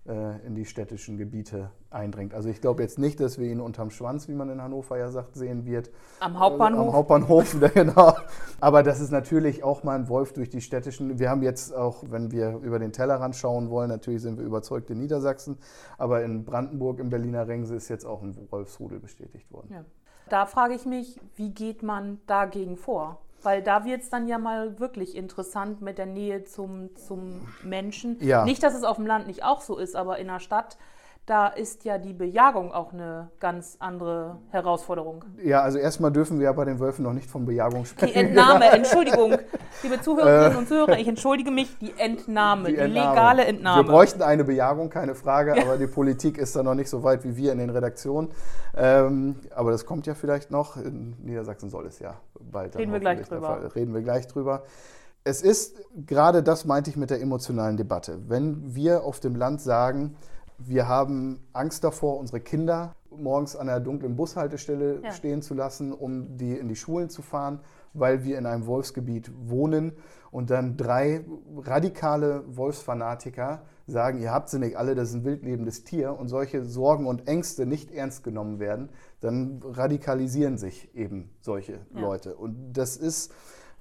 äh, 0.06 0.44
in 0.44 0.54
die 0.54 0.64
städtischen 0.64 1.16
Gebiete 1.16 1.70
eindringt. 1.88 2.34
Also 2.34 2.48
ich 2.48 2.60
glaube 2.60 2.82
jetzt 2.82 2.98
nicht, 2.98 3.20
dass 3.20 3.38
wir 3.38 3.46
ihn 3.48 3.60
unterm 3.60 3.90
Schwanz, 3.90 4.28
wie 4.28 4.34
man 4.34 4.50
in 4.50 4.60
Hannover 4.60 4.98
ja 4.98 5.08
sagt, 5.10 5.36
sehen 5.36 5.64
wird. 5.64 5.90
Am 6.18 6.38
Hauptbahnhof? 6.38 6.84
Äh, 6.84 6.88
am 6.88 6.92
Hauptbahnhof, 6.92 7.56
genau. 7.74 8.12
Aber 8.60 8.82
das 8.82 9.00
ist 9.00 9.12
natürlich 9.12 9.62
auch 9.62 9.84
mal 9.84 9.94
ein 9.96 10.08
Wolf 10.08 10.32
durch 10.32 10.50
die 10.50 10.60
städtischen. 10.60 11.18
Wir 11.18 11.30
haben 11.30 11.42
jetzt 11.42 11.72
auch, 11.72 12.02
wenn 12.10 12.32
wir 12.32 12.58
über 12.58 12.80
den 12.80 12.92
Tellerrand 12.92 13.36
schauen 13.36 13.70
wollen, 13.70 13.88
natürlich 13.88 14.22
sind 14.22 14.36
wir 14.36 14.44
überzeugt 14.44 14.90
in 14.90 14.98
Niedersachsen, 14.98 15.58
aber 15.96 16.24
in 16.24 16.44
Brandenburg, 16.44 16.98
im 16.98 17.08
Berliner 17.08 17.46
Ringse 17.46 17.76
ist 17.76 17.88
jetzt 17.88 18.04
auch 18.04 18.20
ein 18.20 18.36
Wolfsrudel 18.50 18.98
bestätigt 18.98 19.50
worden. 19.52 19.68
Ja. 19.70 19.84
Da 20.28 20.46
frage 20.46 20.74
ich 20.74 20.86
mich, 20.86 21.20
wie 21.36 21.50
geht 21.50 21.82
man 21.82 22.18
dagegen 22.26 22.76
vor? 22.76 23.20
Weil 23.44 23.62
da 23.62 23.84
wird 23.84 24.02
es 24.02 24.10
dann 24.10 24.26
ja 24.26 24.38
mal 24.38 24.78
wirklich 24.78 25.16
interessant 25.16 25.82
mit 25.82 25.98
der 25.98 26.06
Nähe 26.06 26.44
zum, 26.44 26.94
zum 26.96 27.46
Menschen. 27.62 28.18
Ja. 28.20 28.44
Nicht, 28.44 28.62
dass 28.62 28.74
es 28.74 28.84
auf 28.84 28.96
dem 28.96 29.06
Land 29.06 29.26
nicht 29.26 29.44
auch 29.44 29.60
so 29.60 29.76
ist, 29.76 29.96
aber 29.96 30.18
in 30.18 30.28
der 30.28 30.40
Stadt 30.40 30.76
da 31.26 31.46
ist 31.46 31.84
ja 31.84 31.96
die 31.96 32.12
Bejagung 32.12 32.70
auch 32.70 32.92
eine 32.92 33.30
ganz 33.40 33.76
andere 33.78 34.36
Herausforderung. 34.50 35.24
Ja, 35.42 35.62
also 35.62 35.78
erstmal 35.78 36.12
dürfen 36.12 36.38
wir 36.38 36.44
ja 36.44 36.52
bei 36.52 36.66
den 36.66 36.78
Wölfen 36.80 37.02
noch 37.02 37.14
nicht 37.14 37.30
von 37.30 37.46
Bejagung 37.46 37.86
sprechen. 37.86 38.12
Die 38.12 38.18
Entnahme, 38.18 38.66
Entschuldigung, 38.72 39.34
liebe 39.82 40.00
Zuhörerinnen 40.02 40.58
und 40.58 40.68
Zuhörer, 40.68 40.98
ich 40.98 41.08
entschuldige 41.08 41.50
mich, 41.50 41.78
die 41.78 41.94
Entnahme, 41.96 42.68
die, 42.68 42.74
die 42.74 42.80
Entnahme. 42.80 43.10
legale 43.10 43.44
Entnahme. 43.46 43.84
Wir 43.84 43.90
bräuchten 43.90 44.20
eine 44.20 44.44
Bejagung, 44.44 44.90
keine 44.90 45.14
Frage, 45.14 45.54
aber 45.58 45.78
die 45.78 45.86
Politik 45.86 46.36
ist 46.36 46.54
da 46.56 46.62
noch 46.62 46.74
nicht 46.74 46.90
so 46.90 47.02
weit 47.02 47.24
wie 47.24 47.36
wir 47.36 47.52
in 47.52 47.58
den 47.58 47.70
Redaktionen. 47.70 48.30
Ähm, 48.76 49.36
aber 49.54 49.70
das 49.70 49.86
kommt 49.86 50.06
ja 50.06 50.14
vielleicht 50.14 50.50
noch. 50.50 50.76
In 50.76 51.16
Niedersachsen 51.22 51.70
soll 51.70 51.86
es 51.86 52.00
ja 52.00 52.16
bald. 52.38 52.76
Reden 52.76 52.92
wir 52.92 53.00
gleich 53.00 53.22
drüber. 53.22 53.74
Reden 53.74 53.94
wir 53.94 54.02
gleich 54.02 54.26
drüber. 54.26 54.64
Es 55.26 55.40
ist 55.40 55.80
gerade 55.94 56.42
das 56.42 56.66
meinte 56.66 56.90
ich 56.90 56.96
mit 56.96 57.08
der 57.08 57.22
emotionalen 57.22 57.78
Debatte. 57.78 58.18
Wenn 58.28 58.74
wir 58.74 59.04
auf 59.04 59.20
dem 59.20 59.36
Land 59.36 59.62
sagen, 59.62 60.16
wir 60.58 60.88
haben 60.88 61.40
Angst 61.52 61.84
davor, 61.84 62.18
unsere 62.18 62.40
Kinder 62.40 62.94
morgens 63.10 63.56
an 63.56 63.68
einer 63.68 63.80
dunklen 63.80 64.16
Bushaltestelle 64.16 65.00
ja. 65.02 65.12
stehen 65.12 65.42
zu 65.42 65.54
lassen, 65.54 65.92
um 65.92 66.36
die 66.36 66.56
in 66.56 66.68
die 66.68 66.76
Schulen 66.76 67.10
zu 67.10 67.22
fahren, 67.22 67.60
weil 67.92 68.24
wir 68.24 68.38
in 68.38 68.46
einem 68.46 68.66
Wolfsgebiet 68.66 69.30
wohnen 69.36 69.92
und 70.30 70.50
dann 70.50 70.76
drei 70.76 71.24
radikale 71.56 72.44
Wolfsfanatiker 72.48 73.62
sagen, 73.86 74.20
ihr 74.20 74.32
habt 74.32 74.48
sie 74.48 74.58
nicht 74.58 74.76
alle, 74.76 74.94
das 74.94 75.10
ist 75.10 75.16
ein 75.16 75.24
wildlebendes 75.24 75.84
Tier 75.84 76.18
und 76.18 76.28
solche 76.28 76.64
Sorgen 76.64 77.06
und 77.06 77.28
Ängste 77.28 77.66
nicht 77.66 77.92
ernst 77.92 78.24
genommen 78.24 78.58
werden, 78.58 78.88
dann 79.20 79.62
radikalisieren 79.62 80.58
sich 80.58 80.94
eben 80.94 81.30
solche 81.40 81.80
ja. 81.94 82.00
Leute. 82.00 82.34
Und 82.34 82.72
das 82.72 82.96
ist 82.96 83.32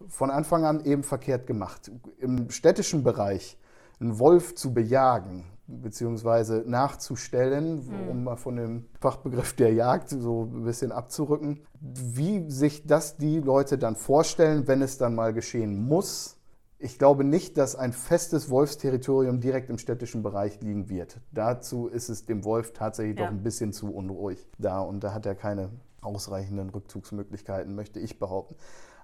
von 0.08 0.30
Anfang 0.30 0.66
an 0.66 0.84
eben 0.84 1.04
verkehrt 1.04 1.48
gemacht. 1.48 1.92
Im 2.20 2.50
städtischen 2.50 3.04
Bereich 3.04 3.58
einen 4.04 4.20
Wolf 4.20 4.56
zu 4.56 4.74
bejagen, 4.74 5.46
beziehungsweise 5.68 6.64
nachzustellen, 6.68 7.88
mhm. 7.88 8.10
um 8.10 8.24
mal 8.26 8.36
von 8.36 8.58
dem 8.58 8.86
Fachbegriff 9.00 9.54
der 9.54 9.74
Jagd 9.74 10.10
so 10.10 10.44
ein 10.44 10.64
bisschen 10.64 10.92
abzurücken. 10.92 11.62
Wie 11.80 12.50
sich 12.50 12.86
das 12.86 13.18
die 13.18 13.40
Leute 13.40 13.78
dann 13.78 13.96
vorstellen, 13.96 14.68
wenn 14.68 14.82
es 14.82 14.98
dann 14.98 15.16
mal 15.16 15.34
geschehen 15.34 15.88
muss. 15.88 16.38
Ich 16.80 17.00
glaube 17.00 17.24
nicht, 17.24 17.58
dass 17.58 17.78
ein 17.78 17.94
festes 17.94 18.50
Wolfsterritorium 18.50 19.40
direkt 19.40 19.70
im 19.70 19.78
städtischen 19.78 20.22
Bereich 20.22 20.60
liegen 20.60 20.90
wird. 20.90 21.22
Dazu 21.32 21.88
ist 21.88 22.10
es 22.10 22.26
dem 22.26 22.44
Wolf 22.44 22.74
tatsächlich 22.74 23.18
ja. 23.18 23.26
doch 23.26 23.32
ein 23.32 23.42
bisschen 23.42 23.72
zu 23.72 23.94
unruhig 23.94 24.46
da 24.58 24.82
und 24.82 25.02
da 25.02 25.14
hat 25.14 25.26
er 25.26 25.36
keine 25.36 25.70
ausreichenden 26.02 26.70
Rückzugsmöglichkeiten, 26.72 27.74
möchte 27.74 28.02
ich 28.02 28.20
behaupten. 28.20 28.56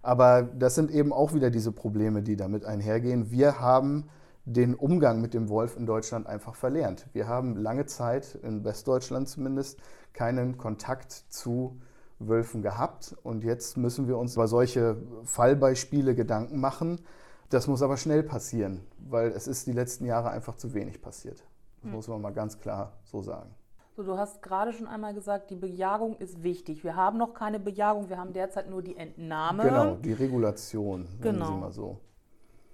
Aber 0.01 0.43
das 0.43 0.75
sind 0.75 0.91
eben 0.91 1.13
auch 1.13 1.33
wieder 1.33 1.49
diese 1.49 1.71
Probleme, 1.71 2.21
die 2.21 2.35
damit 2.35 2.65
einhergehen. 2.65 3.31
Wir 3.31 3.61
haben 3.61 4.09
den 4.53 4.73
Umgang 4.73 5.21
mit 5.21 5.33
dem 5.33 5.47
Wolf 5.47 5.77
in 5.77 5.85
Deutschland 5.85 6.25
einfach 6.25 6.55
verlernt. 6.55 7.05
Wir 7.13 7.27
haben 7.27 7.55
lange 7.55 7.85
Zeit, 7.85 8.35
in 8.41 8.63
Westdeutschland 8.63 9.29
zumindest, 9.29 9.79
keinen 10.13 10.57
Kontakt 10.57 11.11
zu 11.11 11.79
Wölfen 12.17 12.63
gehabt. 12.63 13.15
Und 13.23 13.43
jetzt 13.43 13.77
müssen 13.77 14.07
wir 14.07 14.17
uns 14.17 14.35
über 14.35 14.47
solche 14.47 14.97
Fallbeispiele 15.23 16.15
Gedanken 16.15 16.59
machen. 16.59 17.01
Das 17.49 17.67
muss 17.67 17.83
aber 17.83 17.97
schnell 17.97 18.23
passieren, 18.23 18.81
weil 18.97 19.29
es 19.29 19.47
ist 19.47 19.67
die 19.67 19.71
letzten 19.71 20.05
Jahre 20.05 20.31
einfach 20.31 20.55
zu 20.55 20.73
wenig 20.73 21.01
passiert. 21.01 21.43
Das 21.81 21.83
hm. 21.83 21.91
muss 21.91 22.07
man 22.07 22.21
mal 22.21 22.33
ganz 22.33 22.59
klar 22.59 22.93
so 23.03 23.21
sagen. 23.21 23.53
So, 23.95 24.03
du 24.03 24.17
hast 24.17 24.41
gerade 24.41 24.73
schon 24.73 24.87
einmal 24.87 25.13
gesagt, 25.13 25.51
die 25.51 25.55
Bejagung 25.55 26.15
ist 26.17 26.41
wichtig. 26.41 26.83
Wir 26.83 26.95
haben 26.95 27.17
noch 27.17 27.33
keine 27.33 27.59
Bejagung, 27.59 28.09
wir 28.09 28.17
haben 28.17 28.33
derzeit 28.33 28.69
nur 28.69 28.81
die 28.81 28.95
Entnahme. 28.95 29.63
Genau, 29.63 29.95
die 29.95 30.13
Regulation, 30.13 31.07
genau. 31.21 31.45
Sie 31.45 31.53
mal 31.53 31.71
so. 31.71 31.99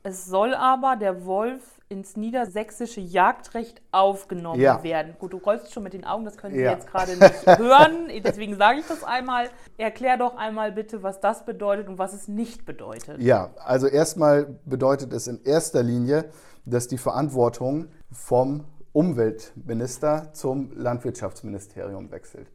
Es 0.05 0.27
soll 0.27 0.53
aber 0.53 0.97
der 0.97 1.25
Wolf 1.25 1.81
ins 1.89 2.15
niedersächsische 2.15 3.01
Jagdrecht 3.01 3.81
aufgenommen 3.91 4.61
ja. 4.61 4.83
werden. 4.83 5.15
Gut, 5.17 5.33
du 5.33 5.37
rollst 5.37 5.73
schon 5.73 5.81
mit 5.81 5.93
den 5.93 6.05
Augen, 6.05 6.25
das 6.25 6.37
können 6.37 6.53
Sie 6.53 6.61
ja. 6.61 6.73
jetzt 6.73 6.85
gerade 6.85 7.17
nicht 7.17 7.47
hören, 7.59 8.11
deswegen 8.23 8.55
sage 8.55 8.81
ich 8.81 8.87
das 8.87 9.03
einmal. 9.03 9.49
Erklär 9.79 10.17
doch 10.17 10.37
einmal 10.37 10.71
bitte, 10.71 11.01
was 11.01 11.21
das 11.21 11.43
bedeutet 11.43 11.87
und 11.87 11.97
was 11.97 12.13
es 12.13 12.27
nicht 12.27 12.67
bedeutet. 12.67 13.19
Ja, 13.19 13.49
also 13.57 13.87
erstmal 13.87 14.59
bedeutet 14.65 15.11
es 15.11 15.25
in 15.25 15.43
erster 15.43 15.81
Linie, 15.81 16.25
dass 16.65 16.87
die 16.87 16.99
Verantwortung 16.99 17.87
vom 18.11 18.63
Umweltminister 18.93 20.29
zum 20.33 20.71
Landwirtschaftsministerium 20.75 22.11
wechselt. 22.11 22.51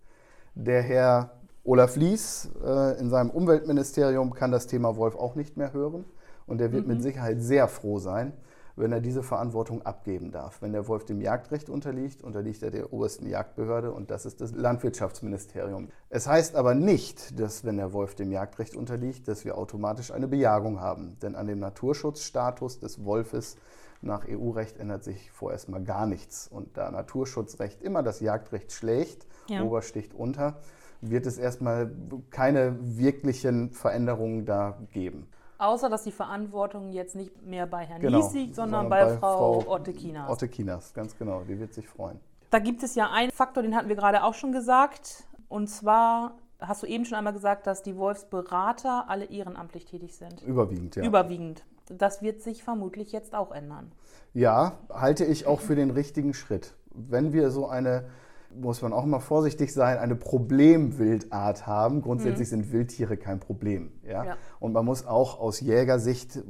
Der 0.55 0.83
Herr 0.83 1.33
Olaf 1.65 1.97
Lies 1.97 2.49
äh, 2.65 3.01
in 3.01 3.11
seinem 3.11 3.31
Umweltministerium 3.31 4.35
kann 4.35 4.53
das 4.53 4.69
Thema 4.69 4.97
Wolf 4.97 5.17
auch 5.17 5.35
nicht 5.35 5.57
mehr 5.57 5.73
hören. 5.73 6.05
Und 6.51 6.61
er 6.61 6.73
wird 6.73 6.87
mhm. 6.87 6.95
mit 6.95 7.03
Sicherheit 7.03 7.41
sehr 7.41 7.69
froh 7.69 8.01
sein, 8.01 8.33
wenn 8.75 8.91
er 8.91 9.01
diese 9.01 9.23
Verantwortung 9.23 9.83
abgeben 9.83 10.33
darf. 10.33 10.63
Wenn 10.63 10.73
der 10.73 10.89
Wolf 10.89 11.05
dem 11.05 11.21
Jagdrecht 11.21 11.71
unterliegt, 11.71 12.23
unterliegt 12.23 12.63
er 12.65 12.73
der 12.73 12.93
obersten 12.93 13.27
Jagdbehörde 13.29 13.93
und 13.93 14.11
das 14.11 14.27
ist 14.27 14.41
das 14.41 14.53
Landwirtschaftsministerium. 14.53 15.89
Es 16.09 16.27
heißt 16.27 16.57
aber 16.57 16.75
nicht, 16.75 17.39
dass 17.39 17.65
wenn 17.65 17.77
der 17.77 17.93
Wolf 17.93 18.17
dem 18.17 18.33
Jagdrecht 18.33 18.75
unterliegt, 18.75 19.29
dass 19.29 19.45
wir 19.45 19.57
automatisch 19.57 20.11
eine 20.11 20.27
Bejagung 20.27 20.81
haben. 20.81 21.17
Denn 21.23 21.37
an 21.37 21.47
dem 21.47 21.61
Naturschutzstatus 21.61 22.81
des 22.81 23.05
Wolfes 23.05 23.57
nach 24.03 24.27
EU-Recht 24.29 24.79
ändert 24.79 25.05
sich 25.05 25.31
vorerst 25.31 25.69
mal 25.69 25.85
gar 25.85 26.07
nichts. 26.07 26.49
Und 26.49 26.77
da 26.77 26.91
Naturschutzrecht 26.91 27.81
immer 27.81 28.03
das 28.03 28.19
Jagdrecht 28.19 28.73
schlägt, 28.73 29.27
ja. 29.47 29.63
Obersticht 29.63 30.15
unter, 30.15 30.59
wird 31.01 31.27
es 31.27 31.39
erstmal 31.39 31.93
keine 32.31 32.77
wirklichen 32.81 33.71
Veränderungen 33.71 34.47
da 34.47 34.79
geben. 34.93 35.29
Außer, 35.61 35.91
dass 35.91 36.05
die 36.05 36.13
Verantwortung 36.13 36.91
jetzt 36.91 37.15
nicht 37.15 37.43
mehr 37.43 37.67
bei 37.67 37.85
Herrn 37.85 38.01
genau, 38.01 38.17
Nies 38.19 38.33
liegt, 38.33 38.55
sondern, 38.55 38.85
sondern 38.85 38.89
bei, 38.89 39.05
bei, 39.05 39.19
Frau, 39.19 39.61
Frau 39.61 39.75
Ottekinas. 39.75 40.31
Ottekinas, 40.31 40.95
ganz 40.95 41.19
genau. 41.19 41.43
Die 41.47 41.61
wird 41.61 41.75
sich 41.75 41.87
freuen. 41.87 42.19
Da 42.49 42.61
gibt 42.61 42.83
es 42.83 42.95
ja 42.95 43.11
einen 43.11 43.31
Faktor, 43.31 43.63
den 43.63 43.77
hatten 43.77 43.91
wir 43.91 43.97
gerade 43.97 44.25
auch 44.25 44.33
schon 44.33 44.53
gesagt. 44.53 45.25
Und 45.51 45.69
zwar 45.69 46.39
hast 46.61 46.83
du 46.83 46.87
eben 46.87 47.05
schon 47.05 47.19
einmal 47.19 47.35
gesagt, 47.35 47.67
dass 47.67 47.83
die 47.83 47.97
Wolfsberater 47.99 49.05
alle 49.09 49.27
ehrenamtlich 49.27 49.85
tätig 49.85 50.17
sind. 50.17 50.41
Überwiegend, 50.43 50.97
ja. 50.97 51.05
Überwiegend. 51.05 51.63
Das 51.91 52.23
wird 52.23 52.41
sich 52.41 52.65
vermutlich 52.65 53.13
jetzt 53.13 53.35
auch 53.35 53.53
ändern. 53.53 53.93
Ja, 54.33 54.79
halte 54.89 55.27
ich 55.27 55.47
auch 55.47 55.61
für 55.61 55.75
den 55.75 55.91
richtigen 55.91 56.33
Schritt. 56.33 56.73
Wenn 56.95 57.35
wir 57.35 57.51
so 57.51 57.69
eine 57.69 58.05
muss 58.55 58.83
man 58.83 58.93
auch 58.93 59.05
mal 59.05 59.21
vorsichtig 59.21 59.73
sein, 59.73 59.99
eine 59.99 60.17
Problemwildart 60.17 61.67
haben. 61.67 62.03
Grundsätzlich 62.03 62.49
mhm. 62.49 62.63
sind 62.63 62.73
Wildtiere 62.73 63.17
kein 63.17 63.41
Problem. 63.41 63.93
Ja? 64.03 64.25
ja? 64.25 64.37
Und 64.59 64.73
man 64.73 64.85
muss 64.85 65.07
auch 65.07 65.39
aus 65.39 65.61
Jägersicht 65.61 66.43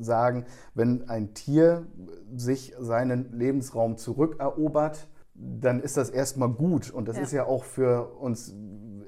sagen, 0.00 0.44
wenn 0.74 1.08
ein 1.08 1.34
Tier 1.34 1.86
sich 2.34 2.74
seinen 2.78 3.32
Lebensraum 3.32 3.96
zurückerobert, 3.96 5.08
dann 5.34 5.80
ist 5.80 5.96
das 5.96 6.10
erstmal 6.10 6.48
gut. 6.48 6.90
Und 6.90 7.08
das 7.08 7.16
ja. 7.16 7.22
ist 7.22 7.32
ja 7.32 7.44
auch 7.44 7.64
für 7.64 8.14
uns 8.18 8.54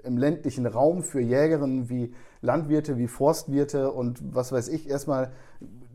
im 0.02 0.18
ländlichen 0.18 0.66
Raum, 0.66 1.02
für 1.02 1.20
Jägerinnen 1.20 1.88
wie 1.88 2.12
Landwirte, 2.40 2.98
wie 2.98 3.08
Forstwirte 3.08 3.90
und 3.90 4.34
was 4.34 4.52
weiß 4.52 4.68
ich, 4.68 4.88
erstmal 4.88 5.32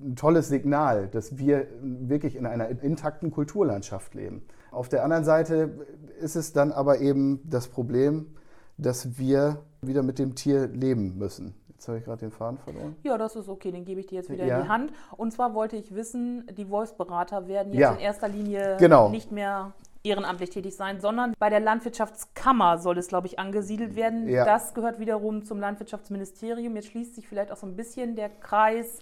ein 0.01 0.15
tolles 0.15 0.47
Signal, 0.47 1.07
dass 1.07 1.37
wir 1.37 1.67
wirklich 1.81 2.35
in 2.35 2.45
einer 2.45 2.69
intakten 2.69 3.31
Kulturlandschaft 3.31 4.15
leben. 4.15 4.43
Auf 4.71 4.89
der 4.89 5.03
anderen 5.03 5.23
Seite 5.23 5.87
ist 6.19 6.35
es 6.35 6.53
dann 6.53 6.71
aber 6.71 6.99
eben 6.99 7.41
das 7.49 7.67
Problem, 7.67 8.35
dass 8.77 9.17
wir 9.17 9.59
wieder 9.81 10.03
mit 10.03 10.19
dem 10.19 10.35
Tier 10.35 10.67
leben 10.67 11.17
müssen. 11.17 11.55
Jetzt 11.69 11.87
habe 11.87 11.97
ich 11.97 12.03
gerade 12.03 12.19
den 12.19 12.31
Faden 12.31 12.57
verloren. 12.57 12.95
Ja, 13.03 13.17
das 13.17 13.37
ist 13.37 13.47
okay, 13.47 13.71
den 13.71 13.85
gebe 13.85 14.01
ich 14.01 14.07
dir 14.07 14.15
jetzt 14.15 14.29
wieder 14.29 14.45
ja. 14.45 14.57
in 14.57 14.63
die 14.63 14.69
Hand. 14.69 14.91
Und 15.15 15.31
zwar 15.31 15.53
wollte 15.53 15.77
ich 15.77 15.95
wissen, 15.95 16.45
die 16.57 16.69
Wolfsberater 16.69 17.47
werden 17.47 17.71
jetzt 17.71 17.81
ja. 17.81 17.93
in 17.93 17.99
erster 17.99 18.27
Linie 18.27 18.75
genau. 18.77 19.07
nicht 19.09 19.31
mehr 19.31 19.71
ehrenamtlich 20.03 20.49
tätig 20.49 20.75
sein, 20.75 20.99
sondern 20.99 21.33
bei 21.39 21.49
der 21.49 21.59
Landwirtschaftskammer 21.61 22.79
soll 22.79 22.97
es, 22.97 23.07
glaube 23.07 23.27
ich, 23.27 23.39
angesiedelt 23.39 23.95
werden. 23.95 24.27
Ja. 24.27 24.45
Das 24.45 24.73
gehört 24.73 24.99
wiederum 24.99 25.45
zum 25.45 25.59
Landwirtschaftsministerium. 25.59 26.75
Jetzt 26.75 26.89
schließt 26.89 27.15
sich 27.15 27.27
vielleicht 27.27 27.51
auch 27.51 27.57
so 27.57 27.67
ein 27.67 27.75
bisschen 27.75 28.15
der 28.15 28.29
Kreis 28.29 28.99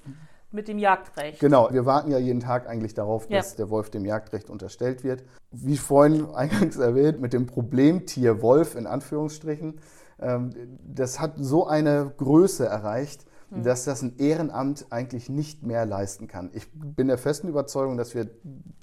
mit 0.52 0.68
dem 0.68 0.78
Jagdrecht. 0.78 1.40
Genau, 1.40 1.70
wir 1.72 1.86
warten 1.86 2.12
ja 2.12 2.18
jeden 2.18 2.40
Tag 2.40 2.68
eigentlich 2.68 2.94
darauf, 2.94 3.28
dass 3.28 3.52
ja. 3.52 3.58
der 3.58 3.70
Wolf 3.70 3.90
dem 3.90 4.06
Jagdrecht 4.06 4.50
unterstellt 4.50 5.04
wird. 5.04 5.24
Wie 5.52 5.78
vorhin 5.78 6.26
eingangs 6.34 6.78
erwähnt, 6.78 7.20
mit 7.20 7.34
dem 7.34 7.46
Problemtier 7.46 8.42
Wolf 8.42 8.76
in 8.76 8.88
Anführungsstrichen, 8.88 9.80
ähm, 10.20 10.80
das 10.84 11.20
hat 11.20 11.34
so 11.38 11.68
eine 11.68 12.14
Größe 12.18 12.66
erreicht, 12.66 13.26
hm. 13.50 13.64
dass 13.64 13.86
das 13.86 14.02
ein 14.02 14.18
Ehrenamt 14.18 14.88
eigentlich 14.90 15.30
nicht 15.30 15.64
mehr 15.64 15.86
leisten 15.86 16.28
kann. 16.28 16.50
Ich 16.54 16.68
bin 16.74 17.08
der 17.08 17.18
festen 17.18 17.48
Überzeugung, 17.48 17.98
dass 17.98 18.16
wir 18.16 18.30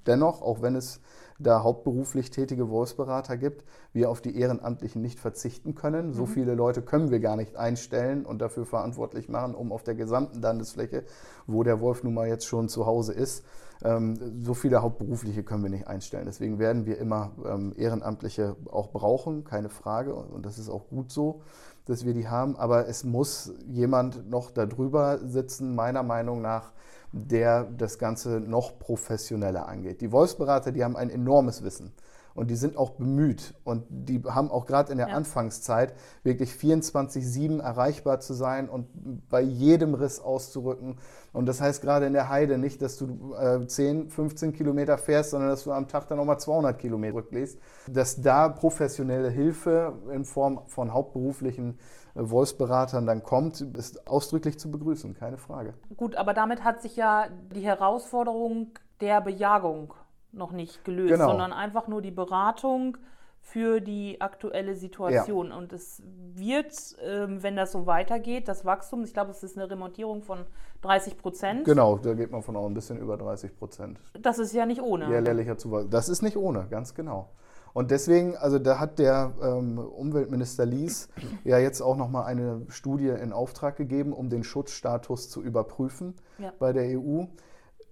dennoch, 0.07 0.43
auch 0.43 0.63
wenn 0.63 0.77
es 0.77 1.01
da 1.39 1.63
hauptberuflich 1.63 2.31
tätige 2.31 2.69
Wolfsberater 2.69 3.37
gibt, 3.37 3.65
wir 3.93 4.11
auf 4.11 4.21
die 4.21 4.39
Ehrenamtlichen 4.39 5.03
nicht 5.03 5.19
verzichten 5.19 5.75
können. 5.75 6.13
So 6.13 6.23
mhm. 6.23 6.29
viele 6.29 6.55
Leute 6.55 6.83
können 6.83 7.11
wir 7.11 7.21
gar 7.21 7.37
nicht 7.37 7.57
einstellen 7.57 8.25
und 8.25 8.41
dafür 8.41 8.67
verantwortlich 8.67 9.29
machen, 9.29 9.55
um 9.55 9.73
auf 9.73 9.83
der 9.83 9.95
gesamten 9.95 10.41
Landesfläche, 10.41 11.05
wo 11.47 11.63
der 11.63 11.81
Wolf 11.81 12.05
nun 12.05 12.15
mal 12.15 12.29
jetzt 12.29 12.47
schon 12.47 12.69
zu 12.69 12.87
Hause 12.87 13.13
ist, 13.13 13.45
ähm, 13.83 14.43
so 14.43 14.55
viele 14.55 14.83
Hauptberufliche 14.83 15.43
können 15.43 15.63
wir 15.63 15.71
nicht 15.71 15.89
einstellen. 15.89 16.27
Deswegen 16.27 16.59
werden 16.59 16.87
wir 16.87 16.99
immer 16.99 17.33
ähm, 17.45 17.75
Ehrenamtliche 17.77 18.57
auch 18.71 18.91
brauchen, 18.91 19.45
keine 19.45 19.69
Frage. 19.69 20.15
Und 20.15 20.47
das 20.47 20.59
ist 20.59 20.69
auch 20.69 20.89
gut 20.89 21.11
so, 21.11 21.43
dass 21.85 22.05
wir 22.05 22.15
die 22.15 22.29
haben. 22.29 22.57
Aber 22.57 22.89
es 22.89 23.05
muss 23.05 23.53
jemand 23.67 24.31
noch 24.31 24.51
darüber 24.51 25.19
sitzen, 25.19 25.75
meiner 25.75 26.03
Meinung 26.03 26.41
nach, 26.41 26.73
der 27.15 27.65
das 27.65 27.99
Ganze 27.99 28.41
noch 28.41 28.79
professioneller 28.79 29.69
angeht. 29.69 30.01
Die 30.01 30.11
Wolfsberater, 30.11 30.73
die 30.73 30.83
haben 30.83 30.97
ein 30.97 31.11
enormes 31.11 31.63
Wissen 31.63 31.93
und 32.35 32.51
die 32.51 32.57
sind 32.57 32.77
auch 32.77 32.91
bemüht 32.91 33.55
und 33.63 33.85
die 33.89 34.21
haben 34.25 34.51
auch 34.51 34.67
gerade 34.67 34.91
in 34.91 34.99
der 34.99 35.09
ja. 35.09 35.15
Anfangszeit 35.15 35.95
wirklich 36.25 36.51
24-7 36.51 37.63
erreichbar 37.63 38.19
zu 38.19 38.35
sein 38.35 38.69
und 38.69 38.89
bei 39.29 39.41
jedem 39.41 39.95
Riss 39.95 40.19
auszurücken. 40.19 40.99
Und 41.33 41.47
das 41.47 41.61
heißt 41.61 41.81
gerade 41.81 42.07
in 42.07 42.13
der 42.13 42.29
Heide 42.29 42.59
nicht, 42.59 42.83
dass 42.83 42.97
du 42.97 43.35
äh, 43.35 43.65
10, 43.65 44.11
15 44.11 44.53
Kilometer 44.53 44.99
fährst, 44.99 45.31
sondern 45.31 45.51
dass 45.51 45.63
du 45.63 45.73
am 45.73 45.87
Tag 45.87 46.09
dann 46.09 46.19
nochmal 46.19 46.41
200 46.41 46.77
Kilometer 46.77 47.15
rücklegst. 47.15 47.59
Dass 47.87 48.21
da 48.21 48.49
professionelle 48.49 49.31
Hilfe 49.31 49.93
in 50.13 50.25
Form 50.25 50.63
von 50.67 50.93
hauptberuflichen 50.93 51.79
Wolfsberatern 52.15 53.07
dann 53.07 53.23
kommt, 53.23 53.61
ist 53.61 54.07
ausdrücklich 54.07 54.59
zu 54.59 54.71
begrüßen, 54.71 55.15
keine 55.15 55.37
Frage. 55.37 55.75
Gut, 55.97 56.17
aber 56.17 56.33
damit 56.35 56.63
hat 56.63 56.81
sich 56.81 56.97
ja 56.97 57.27
die 57.55 57.63
Herausforderung 57.63 58.69
der 59.01 59.21
Bejagung 59.21 59.95
noch 60.33 60.53
nicht 60.53 60.85
gelöst, 60.85 61.13
genau. 61.13 61.29
sondern 61.29 61.53
einfach 61.53 61.89
nur 61.89 62.03
die 62.03 62.11
Beratung 62.11 62.97
für 63.41 63.81
die 63.81 64.21
aktuelle 64.21 64.75
Situation. 64.75 65.49
Ja. 65.49 65.57
Und 65.57 65.73
es 65.73 66.03
wird, 66.35 66.73
ähm, 67.03 67.43
wenn 67.43 67.57
das 67.57 67.73
so 67.73 67.87
weitergeht, 67.87 68.49
das 68.49 68.65
Wachstum, 68.65 69.05
ich 69.05 69.13
glaube, 69.13 69.33
es 69.33 69.43
ist 69.43 69.59
eine 69.59 69.71
Remontierung 69.71 70.23
von 70.23 70.47
30 70.81 71.19
Prozent. 71.19 71.65
Genau, 71.65 71.99
da 71.99 72.15
geht 72.15 72.31
man 72.31 72.43
von 72.43 72.57
auch 72.57 72.67
ein 72.67 72.75
bisschen 72.75 72.99
über 72.99 73.19
30 73.19 73.57
Prozent. 73.57 74.01
Das 74.19 74.39
ist 74.39 74.55
ja 74.55 74.65
nicht 74.65 74.81
ohne. 74.81 75.13
Ja, 75.13 75.21
lehrlicher 75.21 75.59
Zuwachs. 75.59 75.89
Das 75.91 76.09
ist 76.09 76.23
nicht 76.23 76.39
ohne, 76.39 76.67
ganz 76.71 76.95
genau. 76.95 77.29
Und 77.75 77.91
deswegen, 77.91 78.37
also 78.37 78.61
da 78.61 78.79
hat 78.79 79.01
der 79.01 79.35
ähm, 79.43 79.79
Umweltminister 79.79 80.65
Lies 80.65 81.09
ja 81.43 81.59
jetzt 81.59 81.83
auch 81.83 81.97
nochmal 81.97 82.25
eine 82.25 82.63
Studie 82.69 83.09
in 83.09 83.33
Auftrag 83.33 83.77
gegeben, 83.77 84.13
um 84.13 84.31
den 84.31 84.45
Schutzstatus 84.45 85.29
zu 85.29 85.43
überprüfen 85.43 86.15
ja. 86.39 86.53
bei 86.59 86.73
der 86.73 86.99
EU. 86.99 87.25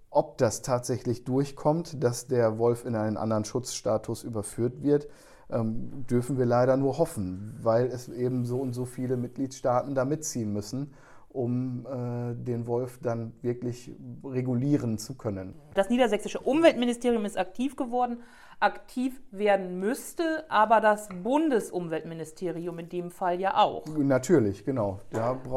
Ob 0.08 0.38
das 0.38 0.62
tatsächlich 0.62 1.24
durchkommt, 1.24 2.02
dass 2.02 2.28
der 2.28 2.58
Wolf 2.58 2.84
in 2.84 2.94
einen 2.94 3.16
anderen 3.16 3.44
Schutzstatus 3.44 4.22
überführt 4.22 4.84
wird, 4.84 5.08
ähm, 5.50 6.06
dürfen 6.06 6.38
wir 6.38 6.46
leider 6.46 6.76
nur 6.76 6.98
hoffen, 6.98 7.58
weil 7.60 7.86
es 7.86 8.08
eben 8.08 8.44
so 8.44 8.60
und 8.60 8.74
so 8.74 8.84
viele 8.84 9.16
Mitgliedstaaten 9.16 9.96
da 9.96 10.04
mitziehen 10.04 10.52
müssen 10.52 10.94
um 11.32 11.86
äh, 11.86 12.34
den 12.34 12.66
Wolf 12.66 12.98
dann 13.02 13.32
wirklich 13.42 13.92
regulieren 14.24 14.98
zu 14.98 15.16
können. 15.16 15.54
Das 15.74 15.88
niedersächsische 15.88 16.40
Umweltministerium 16.40 17.24
ist 17.24 17.38
aktiv 17.38 17.76
geworden, 17.76 18.18
aktiv 18.60 19.20
werden 19.30 19.80
müsste, 19.80 20.44
aber 20.48 20.80
das 20.80 21.08
Bundesumweltministerium 21.22 22.78
in 22.78 22.88
dem 22.88 23.10
Fall 23.10 23.40
ja 23.40 23.56
auch. 23.56 23.84
Natürlich, 23.96 24.64
genau. 24.64 25.00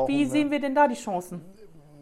Wie 0.08 0.26
sehen 0.26 0.50
wir 0.50 0.60
denn 0.60 0.76
da 0.76 0.88
die 0.88 0.96
Chancen? 0.96 1.42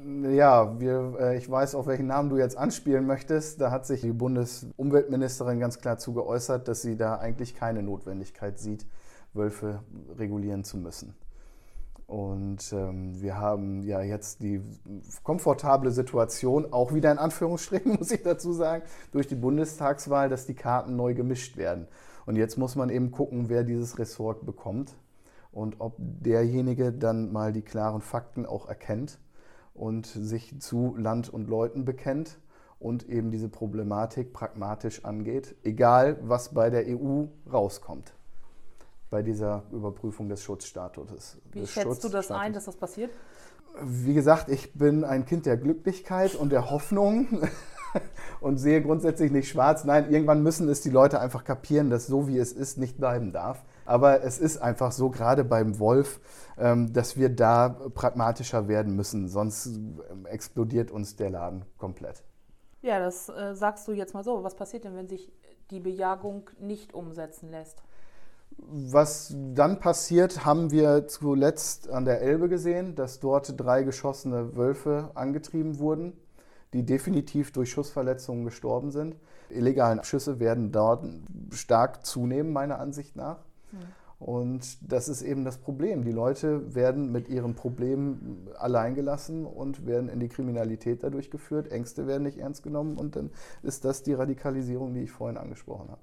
Ja, 0.06 0.80
wir, 0.80 1.16
äh, 1.20 1.38
ich 1.38 1.50
weiß, 1.50 1.76
auf 1.76 1.88
welchen 1.88 2.08
Namen 2.08 2.30
du 2.30 2.38
jetzt 2.38 2.58
anspielen 2.58 3.08
möchtest. 3.08 3.62
Da 3.62 3.72
hat 3.72 3.86
sich 3.86 4.02
die 4.02 4.12
Bundesumweltministerin 4.12 5.60
ganz 5.60 5.80
klar 5.80 5.98
zu 5.98 6.14
geäußert, 6.14 6.68
dass 6.68 6.82
sie 6.82 6.98
da 6.98 7.16
eigentlich 7.16 7.56
keine 7.56 7.82
Notwendigkeit 7.84 8.60
sieht, 8.60 8.86
Wölfe 9.34 9.82
regulieren 10.18 10.66
zu 10.66 10.78
müssen. 10.78 11.16
Und 12.08 12.74
ähm, 12.74 13.22
wir 13.22 13.38
haben 13.38 13.82
ja 13.84 14.02
jetzt 14.02 14.42
die 14.42 14.62
komfortable 15.24 15.92
Situation, 15.92 16.72
auch 16.72 16.94
wieder 16.94 17.12
in 17.12 17.18
Anführungsstrichen, 17.18 17.94
muss 18.00 18.12
ich 18.12 18.24
dazu 18.24 18.52
sagen, 18.54 18.84
durch 19.12 19.28
die 19.28 19.36
Bundestagswahl, 19.36 20.30
dass 20.30 20.46
die 20.46 20.54
Karten 20.54 20.96
neu 20.96 21.14
gemischt 21.14 21.58
werden. 21.58 21.88
Und 22.26 22.36
jetzt 22.36 22.58
muss 22.58 22.76
man 22.76 22.90
eben 22.90 23.12
gucken, 23.12 23.50
wer 23.50 23.64
dieses 23.64 24.00
Ressort 24.00 24.46
bekommt 24.46 24.96
und 25.52 25.80
ob 25.80 25.96
derjenige 25.98 26.92
dann 26.92 27.32
mal 27.32 27.54
die 27.54 27.62
klaren 27.62 28.02
Fakten 28.02 28.46
auch 28.46 28.68
erkennt 28.68 29.20
und 29.74 30.06
sich 30.06 30.60
zu 30.60 30.96
Land 30.98 31.30
und 31.30 31.50
Leuten 31.50 31.86
bekennt 31.86 32.40
und 32.80 33.08
eben 33.10 33.32
diese 33.32 33.50
Problematik 33.50 34.34
pragmatisch 34.34 35.04
angeht, 35.06 35.56
egal 35.64 36.18
was 36.22 36.54
bei 36.54 36.70
der 36.70 36.86
EU 36.88 37.26
rauskommt 37.52 38.14
bei 39.14 39.22
dieser 39.22 39.62
Überprüfung 39.72 40.28
des 40.28 40.42
Schutzstatuses. 40.42 41.38
Wie 41.52 41.60
des 41.60 41.70
schätzt 41.70 42.04
du 42.04 42.10
das 42.10 42.32
ein, 42.32 42.52
dass 42.52 42.66
das 42.66 42.76
passiert? 42.76 43.12
Wie 43.80 44.16
gesagt, 44.16 44.50
ich 44.50 44.74
bin 44.74 45.04
ein 45.04 45.26
Kind 45.26 45.46
der 45.46 45.56
Glücklichkeit 45.56 46.34
und 46.34 46.52
der 46.52 46.72
Hoffnung 46.72 47.48
und 48.42 48.58
sehe 48.58 48.82
grundsätzlich 48.82 49.32
nicht 49.32 49.48
schwarz. 49.48 49.84
Nein, 49.84 50.12
irgendwann 50.12 50.42
müssen 50.42 50.68
es 50.68 50.82
die 50.82 50.90
Leute 50.90 51.20
einfach 51.20 51.44
kapieren, 51.44 51.92
dass 51.92 52.08
so 52.08 52.28
wie 52.28 52.40
es 52.40 52.54
ist 52.54 52.80
nicht 52.80 52.98
bleiben 52.98 53.32
darf. 53.32 53.64
Aber 53.86 54.24
es 54.24 54.40
ist 54.40 54.58
einfach 54.58 54.92
so, 54.92 55.12
gerade 55.12 55.44
beim 55.44 55.78
Wolf, 55.78 56.20
ähm, 56.58 56.92
dass 56.92 57.16
wir 57.16 57.30
da 57.30 57.70
pragmatischer 57.70 58.68
werden 58.68 58.96
müssen, 58.96 59.28
sonst 59.28 59.68
ähm, 59.68 60.26
explodiert 60.26 60.90
uns 60.90 61.18
der 61.18 61.30
Laden 61.30 61.66
komplett. 61.78 62.24
Ja, 62.82 62.98
das 62.98 63.30
äh, 63.30 63.54
sagst 63.54 63.88
du 63.88 63.92
jetzt 63.92 64.16
mal 64.16 64.24
so. 64.24 64.44
Was 64.44 64.56
passiert 64.56 64.86
denn, 64.86 64.96
wenn 64.96 65.08
sich 65.08 65.32
die 65.70 65.80
Bejagung 65.80 66.50
nicht 66.60 66.96
umsetzen 66.96 67.52
lässt? 67.52 67.84
Was 68.58 69.36
dann 69.36 69.80
passiert, 69.80 70.46
haben 70.46 70.72
wir 70.72 71.08
zuletzt 71.08 71.90
an 71.90 72.06
der 72.06 72.22
Elbe 72.22 72.50
gesehen, 72.50 72.96
dass 72.96 73.20
dort 73.20 73.60
drei 73.60 73.84
geschossene 73.84 74.56
Wölfe 74.56 75.12
angetrieben 75.16 75.80
wurden, 75.80 76.14
die 76.74 76.84
definitiv 76.84 77.52
durch 77.52 77.72
Schussverletzungen 77.72 78.46
gestorben 78.46 78.92
sind. 78.92 79.16
Illegalen 79.50 80.04
Schüsse 80.04 80.40
werden 80.40 80.72
dort 80.72 81.06
stark 81.52 82.06
zunehmen, 82.06 82.52
meiner 82.52 82.80
Ansicht 82.80 83.16
nach. 83.16 83.40
Mhm. 83.72 83.78
Und 84.20 84.78
das 84.90 85.10
ist 85.10 85.22
eben 85.22 85.44
das 85.44 85.58
Problem. 85.58 86.06
Die 86.06 86.12
Leute 86.12 86.74
werden 86.74 87.12
mit 87.12 87.28
ihren 87.28 87.56
Problemen 87.56 88.48
alleingelassen 88.58 89.46
und 89.46 89.86
werden 89.86 90.08
in 90.08 90.22
die 90.22 90.30
Kriminalität 90.30 91.04
dadurch 91.04 91.30
geführt. 91.30 91.72
Ängste 91.72 92.08
werden 92.08 92.24
nicht 92.24 92.38
ernst 92.38 92.64
genommen 92.64 92.98
und 92.98 93.18
dann 93.18 93.32
ist 93.64 93.84
das 93.84 94.02
die 94.02 94.14
Radikalisierung, 94.14 94.94
die 94.94 95.02
ich 95.02 95.12
vorhin 95.12 95.38
angesprochen 95.38 95.90
habe. 95.90 96.00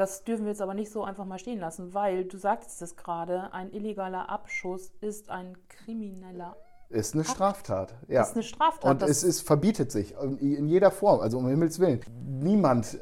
Das 0.00 0.24
dürfen 0.24 0.46
wir 0.46 0.52
jetzt 0.52 0.62
aber 0.62 0.72
nicht 0.72 0.90
so 0.90 1.04
einfach 1.04 1.26
mal 1.26 1.38
stehen 1.38 1.60
lassen, 1.60 1.92
weil 1.92 2.24
du 2.24 2.38
sagtest 2.38 2.80
es 2.80 2.96
gerade, 2.96 3.52
ein 3.52 3.70
illegaler 3.70 4.30
Abschuss 4.30 4.94
ist 5.02 5.28
ein 5.28 5.58
krimineller 5.68 6.56
ist 6.88 7.14
eine 7.14 7.22
Straftat. 7.22 7.94
Ja. 8.08 8.22
Ist 8.22 8.34
eine 8.34 8.42
Straftat. 8.42 8.90
Und 8.90 9.08
es 9.08 9.22
ist, 9.22 9.42
verbietet 9.42 9.92
sich 9.92 10.14
in 10.18 10.66
jeder 10.66 10.90
Form, 10.90 11.20
also 11.20 11.36
um 11.36 11.46
Himmels 11.46 11.78
Willen. 11.78 12.00
Niemand 12.40 12.98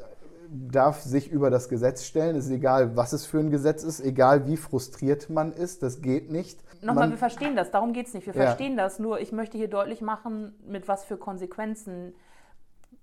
darf 0.49 1.01
sich 1.01 1.31
über 1.31 1.49
das 1.49 1.69
Gesetz 1.69 2.03
stellen. 2.03 2.35
Es 2.35 2.45
ist 2.45 2.51
egal, 2.51 2.97
was 2.97 3.13
es 3.13 3.25
für 3.25 3.39
ein 3.39 3.49
Gesetz 3.49 3.83
ist, 3.83 4.01
egal 4.01 4.45
wie 4.45 4.57
frustriert 4.57 5.29
man 5.29 5.53
ist, 5.53 5.81
das 5.81 6.01
geht 6.01 6.29
nicht. 6.29 6.59
Nochmal, 6.81 7.05
man, 7.05 7.11
wir 7.11 7.17
verstehen 7.17 7.55
das, 7.55 7.71
darum 7.71 7.93
geht 7.93 8.07
es 8.07 8.13
nicht. 8.13 8.27
Wir 8.27 8.35
ja. 8.35 8.43
verstehen 8.43 8.77
das, 8.77 8.99
nur 8.99 9.21
ich 9.21 9.31
möchte 9.31 9.57
hier 9.57 9.69
deutlich 9.69 10.01
machen, 10.01 10.53
mit 10.67 10.87
was 10.89 11.05
für 11.05 11.17
Konsequenzen 11.17 12.13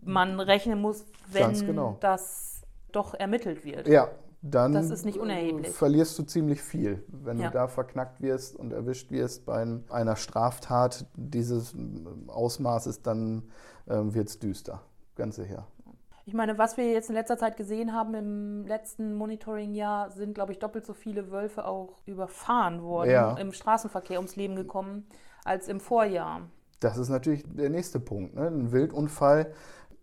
man 0.02 0.38
rechnen 0.38 0.80
muss, 0.80 1.04
wenn 1.32 1.52
genau. 1.66 1.96
das 2.00 2.55
doch 2.96 3.14
ermittelt 3.14 3.64
wird. 3.64 3.86
Ja, 3.86 4.08
dann 4.42 4.84
verlierst 5.64 6.18
du 6.18 6.22
ziemlich 6.22 6.62
viel. 6.62 7.04
Wenn 7.08 7.38
ja. 7.38 7.48
du 7.48 7.52
da 7.52 7.68
verknackt 7.68 8.20
wirst 8.20 8.56
und 8.56 8.72
erwischt 8.72 9.10
wirst 9.10 9.44
bei 9.46 9.66
einer 9.90 10.16
Straftat 10.16 11.06
dieses 11.16 11.74
Ausmaßes, 12.28 13.02
dann 13.02 13.44
äh, 13.86 13.96
wird 13.96 14.28
es 14.28 14.38
düster. 14.38 14.82
Ganz 15.16 15.36
sicher. 15.36 15.66
Ich 16.28 16.34
meine, 16.34 16.58
was 16.58 16.76
wir 16.76 16.90
jetzt 16.90 17.08
in 17.08 17.14
letzter 17.14 17.38
Zeit 17.38 17.56
gesehen 17.56 17.92
haben 17.92 18.14
im 18.14 18.66
letzten 18.66 19.14
Monitoring-Jahr, 19.14 20.10
sind, 20.10 20.34
glaube 20.34 20.52
ich, 20.52 20.58
doppelt 20.58 20.84
so 20.84 20.92
viele 20.92 21.30
Wölfe 21.30 21.64
auch 21.64 22.00
überfahren 22.04 22.82
worden, 22.82 23.10
ja. 23.10 23.36
im 23.36 23.52
Straßenverkehr 23.52 24.18
ums 24.18 24.34
Leben 24.34 24.56
gekommen, 24.56 25.06
als 25.44 25.68
im 25.68 25.78
Vorjahr. 25.78 26.42
Das 26.80 26.98
ist 26.98 27.10
natürlich 27.10 27.44
der 27.46 27.70
nächste 27.70 28.00
Punkt. 28.00 28.34
Ne? 28.34 28.48
Ein 28.48 28.72
Wildunfall 28.72 29.52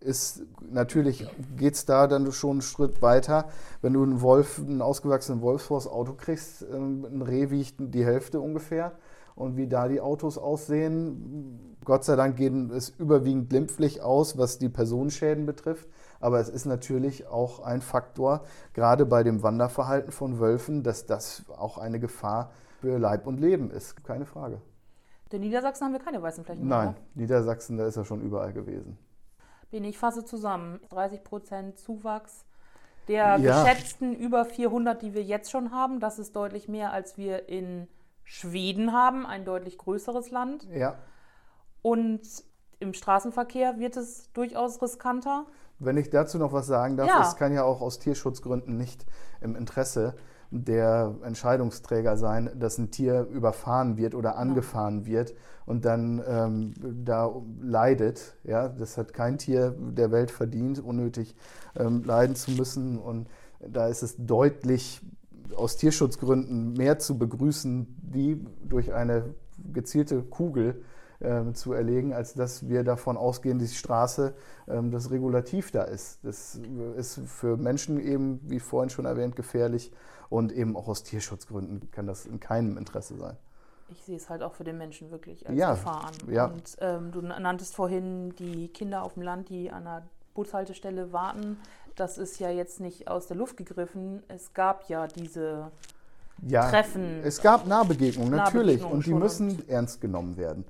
ist 0.04 0.42
natürlich 0.60 1.26
geht 1.56 1.74
es 1.74 1.84
da 1.86 2.06
dann 2.06 2.30
schon 2.32 2.52
einen 2.52 2.62
Schritt 2.62 3.02
weiter. 3.02 3.46
Wenn 3.82 3.94
du 3.94 4.02
einen 4.02 4.20
Wolf, 4.20 4.58
einen 4.58 4.82
ausgewachsenen 4.82 5.40
Wolf 5.40 5.62
vors 5.62 5.88
Auto 5.88 6.12
kriegst, 6.12 6.62
ähm, 6.62 7.06
ein 7.10 7.22
Reh 7.22 7.50
wiegt 7.50 7.76
die 7.78 8.04
Hälfte 8.04 8.40
ungefähr. 8.40 8.92
Und 9.34 9.56
wie 9.56 9.66
da 9.66 9.88
die 9.88 10.00
Autos 10.00 10.38
aussehen, 10.38 11.76
Gott 11.84 12.04
sei 12.04 12.14
Dank 12.14 12.36
geht 12.36 12.52
es 12.70 12.90
überwiegend 12.90 13.50
glimpflich 13.50 14.00
aus, 14.00 14.38
was 14.38 14.58
die 14.58 14.68
Personenschäden 14.68 15.44
betrifft. 15.44 15.88
Aber 16.20 16.38
es 16.38 16.48
ist 16.48 16.66
natürlich 16.66 17.26
auch 17.26 17.60
ein 17.60 17.80
Faktor, 17.80 18.44
gerade 18.74 19.06
bei 19.06 19.24
dem 19.24 19.42
Wanderverhalten 19.42 20.12
von 20.12 20.38
Wölfen, 20.38 20.84
dass 20.84 21.06
das 21.06 21.42
auch 21.56 21.78
eine 21.78 21.98
Gefahr 21.98 22.52
für 22.80 22.98
Leib 22.98 23.26
und 23.26 23.40
Leben 23.40 23.70
ist. 23.70 24.04
Keine 24.04 24.24
Frage. 24.24 24.60
In 25.30 25.40
Niedersachsen 25.40 25.86
haben 25.86 25.92
wir 25.92 25.98
keine 25.98 26.22
weißen 26.22 26.44
Flächen. 26.44 26.68
Nein, 26.68 26.90
oder? 26.90 26.96
Niedersachsen, 27.14 27.76
da 27.76 27.86
ist 27.86 27.96
er 27.96 28.04
schon 28.04 28.20
überall 28.20 28.52
gewesen. 28.52 28.96
Bin 29.74 29.82
ich 29.82 29.98
fasse 29.98 30.24
zusammen. 30.24 30.78
30 30.90 31.24
Prozent 31.24 31.78
Zuwachs 31.80 32.44
der 33.08 33.38
ja. 33.38 33.64
geschätzten 33.64 34.14
über 34.14 34.44
400, 34.44 35.02
die 35.02 35.14
wir 35.14 35.24
jetzt 35.24 35.50
schon 35.50 35.72
haben. 35.72 35.98
Das 35.98 36.20
ist 36.20 36.36
deutlich 36.36 36.68
mehr, 36.68 36.92
als 36.92 37.18
wir 37.18 37.48
in 37.48 37.88
Schweden 38.22 38.92
haben, 38.92 39.26
ein 39.26 39.44
deutlich 39.44 39.76
größeres 39.76 40.30
Land. 40.30 40.68
Ja. 40.72 40.94
Und 41.82 42.22
im 42.78 42.94
Straßenverkehr 42.94 43.80
wird 43.80 43.96
es 43.96 44.32
durchaus 44.32 44.80
riskanter. 44.80 45.44
Wenn 45.80 45.96
ich 45.96 46.08
dazu 46.08 46.38
noch 46.38 46.52
was 46.52 46.68
sagen 46.68 46.96
darf, 46.96 47.08
ja. 47.08 47.20
es 47.26 47.34
kann 47.34 47.52
ja 47.52 47.64
auch 47.64 47.80
aus 47.80 47.98
Tierschutzgründen 47.98 48.76
nicht 48.76 49.04
im 49.40 49.56
Interesse 49.56 50.14
der 50.62 51.16
Entscheidungsträger 51.24 52.16
sein, 52.16 52.50
dass 52.54 52.78
ein 52.78 52.90
Tier 52.90 53.22
überfahren 53.22 53.96
wird 53.96 54.14
oder 54.14 54.36
angefahren 54.38 55.04
wird 55.04 55.34
und 55.66 55.84
dann 55.84 56.22
ähm, 56.26 56.74
da 57.04 57.30
leidet. 57.60 58.36
Ja, 58.44 58.68
das 58.68 58.96
hat 58.96 59.12
kein 59.12 59.38
Tier 59.38 59.74
der 59.78 60.12
Welt 60.12 60.30
verdient, 60.30 60.78
unnötig 60.78 61.34
ähm, 61.76 62.04
leiden 62.04 62.36
zu 62.36 62.52
müssen. 62.52 62.98
Und 62.98 63.28
da 63.66 63.88
ist 63.88 64.02
es 64.02 64.14
deutlich 64.16 65.00
aus 65.56 65.76
Tierschutzgründen 65.76 66.72
mehr 66.74 66.98
zu 66.98 67.18
begrüßen, 67.18 67.86
die 68.14 68.46
durch 68.62 68.92
eine 68.92 69.34
gezielte 69.72 70.22
Kugel 70.22 70.82
zu 71.54 71.72
erlegen, 71.72 72.12
als 72.12 72.34
dass 72.34 72.68
wir 72.68 72.84
davon 72.84 73.16
ausgehen, 73.16 73.58
die 73.58 73.68
Straße 73.68 74.34
ähm, 74.68 74.90
das 74.90 75.10
Regulativ 75.10 75.70
da 75.70 75.82
ist. 75.82 76.18
Das 76.22 76.60
ist 76.96 77.20
für 77.26 77.56
Menschen 77.56 78.00
eben, 78.00 78.40
wie 78.44 78.60
vorhin 78.60 78.90
schon 78.90 79.04
erwähnt, 79.04 79.36
gefährlich 79.36 79.92
und 80.30 80.52
eben 80.52 80.76
auch 80.76 80.88
aus 80.88 81.02
Tierschutzgründen 81.02 81.90
kann 81.90 82.06
das 82.06 82.26
in 82.26 82.40
keinem 82.40 82.76
Interesse 82.76 83.16
sein. 83.16 83.36
Ich 83.88 84.02
sehe 84.02 84.16
es 84.16 84.30
halt 84.30 84.42
auch 84.42 84.54
für 84.54 84.64
den 84.64 84.78
Menschen 84.78 85.10
wirklich 85.10 85.46
als 85.48 85.58
ja, 85.58 85.72
Gefahr 85.72 86.06
an. 86.06 86.32
Ja. 86.32 86.46
Und 86.46 86.76
ähm, 86.80 87.12
du 87.12 87.20
nanntest 87.20 87.74
vorhin 87.74 88.34
die 88.36 88.68
Kinder 88.68 89.02
auf 89.02 89.14
dem 89.14 89.22
Land, 89.22 89.50
die 89.50 89.70
an 89.70 89.84
der 89.84 90.02
Bushaltestelle 90.34 91.12
warten. 91.12 91.58
Das 91.94 92.18
ist 92.18 92.40
ja 92.40 92.50
jetzt 92.50 92.80
nicht 92.80 93.08
aus 93.08 93.28
der 93.28 93.36
Luft 93.36 93.56
gegriffen. 93.56 94.22
Es 94.28 94.52
gab 94.52 94.88
ja 94.88 95.06
diese 95.06 95.70
ja, 96.42 96.68
Treffen. 96.68 97.20
Es 97.22 97.40
gab 97.40 97.66
Nahbegegnungen, 97.66 98.30
natürlich. 98.30 98.80
Nahbegegnungen 98.80 98.96
und 98.96 99.06
die 99.06 99.14
müssen 99.14 99.68
ernst 99.68 100.00
genommen 100.00 100.36
werden 100.36 100.64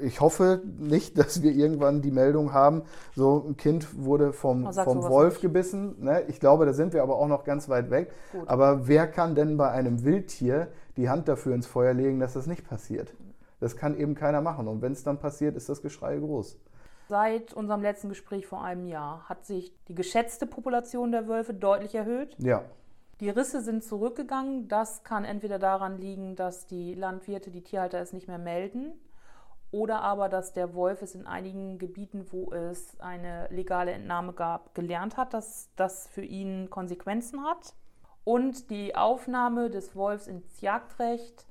ich 0.00 0.20
hoffe 0.20 0.62
nicht, 0.78 1.18
dass 1.18 1.42
wir 1.42 1.52
irgendwann 1.52 2.02
die 2.02 2.10
Meldung 2.10 2.52
haben, 2.52 2.82
so 3.14 3.44
ein 3.46 3.56
Kind 3.56 4.04
wurde 4.04 4.32
vom, 4.32 4.72
vom 4.72 5.02
Wolf 5.02 5.34
nicht. 5.34 5.42
gebissen. 5.42 5.96
Ne? 6.04 6.22
Ich 6.28 6.40
glaube, 6.40 6.66
da 6.66 6.72
sind 6.72 6.92
wir 6.92 7.02
aber 7.02 7.16
auch 7.16 7.28
noch 7.28 7.44
ganz 7.44 7.68
weit 7.68 7.90
weg. 7.90 8.12
Gut. 8.32 8.48
Aber 8.48 8.88
wer 8.88 9.06
kann 9.06 9.34
denn 9.34 9.56
bei 9.56 9.70
einem 9.70 10.04
Wildtier 10.04 10.68
die 10.96 11.08
Hand 11.08 11.28
dafür 11.28 11.54
ins 11.54 11.66
Feuer 11.66 11.94
legen, 11.94 12.20
dass 12.20 12.34
das 12.34 12.46
nicht 12.46 12.68
passiert? 12.68 13.12
Das 13.60 13.76
kann 13.76 13.98
eben 13.98 14.14
keiner 14.14 14.40
machen. 14.40 14.68
Und 14.68 14.82
wenn 14.82 14.92
es 14.92 15.02
dann 15.02 15.18
passiert, 15.18 15.56
ist 15.56 15.68
das 15.68 15.82
Geschrei 15.82 16.16
groß. 16.16 16.58
Seit 17.08 17.54
unserem 17.54 17.82
letzten 17.82 18.10
Gespräch 18.10 18.46
vor 18.46 18.62
einem 18.62 18.86
Jahr 18.86 19.28
hat 19.28 19.46
sich 19.46 19.72
die 19.88 19.94
geschätzte 19.94 20.46
Population 20.46 21.10
der 21.10 21.26
Wölfe 21.26 21.54
deutlich 21.54 21.94
erhöht. 21.94 22.36
Ja. 22.38 22.62
Die 23.20 23.30
Risse 23.30 23.60
sind 23.62 23.82
zurückgegangen. 23.82 24.68
Das 24.68 25.02
kann 25.02 25.24
entweder 25.24 25.58
daran 25.58 25.98
liegen, 25.98 26.36
dass 26.36 26.66
die 26.66 26.94
Landwirte, 26.94 27.50
die 27.50 27.62
Tierhalter 27.62 28.00
es 28.00 28.12
nicht 28.12 28.28
mehr 28.28 28.38
melden 28.38 28.92
oder 29.70 30.00
aber, 30.00 30.28
dass 30.28 30.52
der 30.52 30.74
Wolf 30.74 31.02
es 31.02 31.14
in 31.14 31.26
einigen 31.26 31.78
Gebieten, 31.78 32.26
wo 32.30 32.52
es 32.52 32.98
eine 33.00 33.48
legale 33.50 33.92
Entnahme 33.92 34.32
gab, 34.32 34.74
gelernt 34.74 35.16
hat, 35.16 35.34
dass 35.34 35.70
das 35.76 36.06
für 36.06 36.22
ihn 36.22 36.70
Konsequenzen 36.70 37.44
hat. 37.44 37.74
Und 38.24 38.70
die 38.70 38.94
Aufnahme 38.94 39.68
des 39.68 39.94
Wolfs 39.94 40.26
ins 40.26 40.60
Jagdrecht 40.60 41.46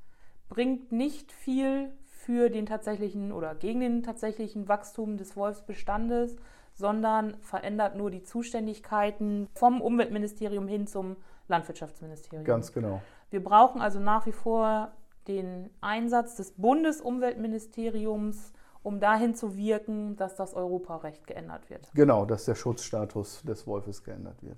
bringt 0.50 0.92
nicht 0.92 1.32
viel 1.32 1.92
für 2.06 2.50
den 2.50 2.66
tatsächlichen 2.66 3.32
oder 3.32 3.54
gegen 3.54 3.82
den 3.82 4.04
tatsächlichen 4.04 4.68
Wachstum 4.68 5.18
des 5.18 5.36
Wolfsbestandes, 5.36 6.36
sondern 6.74 7.36
verändert 7.42 7.96
nur 7.96 8.12
die 8.12 8.24
Zuständigkeiten 8.24 9.48
vom 9.54 9.82
Umweltministerium 9.82 10.68
hin 10.68 10.88
zum 10.88 11.18
Landwirtschaftsministerium. 11.48 12.46
Ganz 12.46 12.74
genau. 12.74 13.02
Wir 13.30 13.44
brauchen 13.44 13.82
also 13.82 14.00
nach 14.00 14.26
wie 14.26 14.32
vor 14.32 14.92
den 15.28 15.70
Einsatz 15.82 16.36
des 16.36 16.54
Bundesumweltministeriums, 16.54 18.54
um 18.84 19.00
dahin 19.00 19.36
zu 19.36 19.58
wirken, 19.58 20.16
dass 20.16 20.36
das 20.36 20.54
Europarecht 20.54 21.28
geändert 21.28 21.70
wird. 21.70 21.92
Genau, 21.94 22.26
dass 22.26 22.46
der 22.46 22.56
Schutzstatus 22.56 23.44
des 23.44 23.68
Wolfes 23.68 24.04
geändert 24.04 24.42
wird. 24.42 24.58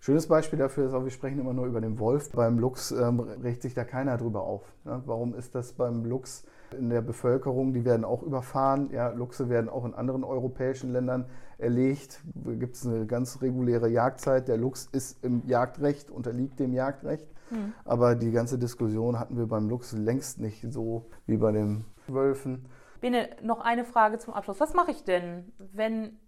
Schönes 0.00 0.28
Beispiel 0.28 0.58
dafür 0.58 0.86
ist 0.86 0.92
auch, 0.92 1.04
wir 1.04 1.10
sprechen 1.10 1.38
immer 1.38 1.54
nur 1.54 1.64
über 1.64 1.80
den 1.80 1.98
Wolf. 1.98 2.30
Beim 2.32 2.58
Luchs 2.58 2.90
ähm, 2.90 3.20
regt 3.20 3.62
sich 3.62 3.72
da 3.72 3.84
keiner 3.84 4.18
drüber 4.18 4.42
auf. 4.42 4.70
Ja, 4.84 5.02
warum 5.06 5.34
ist 5.34 5.54
das 5.54 5.72
beim 5.72 6.04
Luchs 6.04 6.44
in 6.74 6.90
der 6.90 7.02
Bevölkerung? 7.02 7.72
Die 7.72 7.84
werden 7.84 8.04
auch 8.04 8.22
überfahren. 8.22 8.90
Ja, 8.92 9.08
Luchse 9.08 9.48
werden 9.48 9.68
auch 9.68 9.84
in 9.84 9.94
anderen 9.94 10.24
europäischen 10.24 10.92
Ländern 10.92 11.26
erlegt. 11.58 12.22
Da 12.34 12.52
gibt 12.52 12.76
es 12.76 12.86
eine 12.86 13.06
ganz 13.06 13.40
reguläre 13.42 13.88
Jagdzeit. 13.88 14.48
Der 14.48 14.56
Luchs 14.56 14.88
ist 14.92 15.24
im 15.24 15.46
Jagdrecht, 15.46 16.10
unterliegt 16.10 16.60
dem 16.60 16.72
Jagdrecht. 16.72 17.28
Mhm. 17.50 17.72
Aber 17.84 18.14
die 18.14 18.32
ganze 18.32 18.58
Diskussion 18.58 19.18
hatten 19.18 19.36
wir 19.36 19.46
beim 19.46 19.68
Luchs 19.68 19.92
längst 19.92 20.40
nicht 20.40 20.72
so 20.72 21.06
wie 21.26 21.36
bei 21.36 21.52
den 21.52 21.84
Wölfen. 22.06 22.66
Bene, 23.00 23.28
noch 23.42 23.60
eine 23.60 23.84
Frage 23.84 24.18
zum 24.18 24.34
Abschluss. 24.34 24.60
Was 24.60 24.74
mache 24.74 24.90
ich 24.90 25.04
denn, 25.04 25.52
wenn 25.58 26.18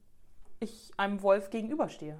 ich 0.60 0.92
einem 0.96 1.22
Wolf 1.22 1.50
gegenüberstehe? 1.50 2.18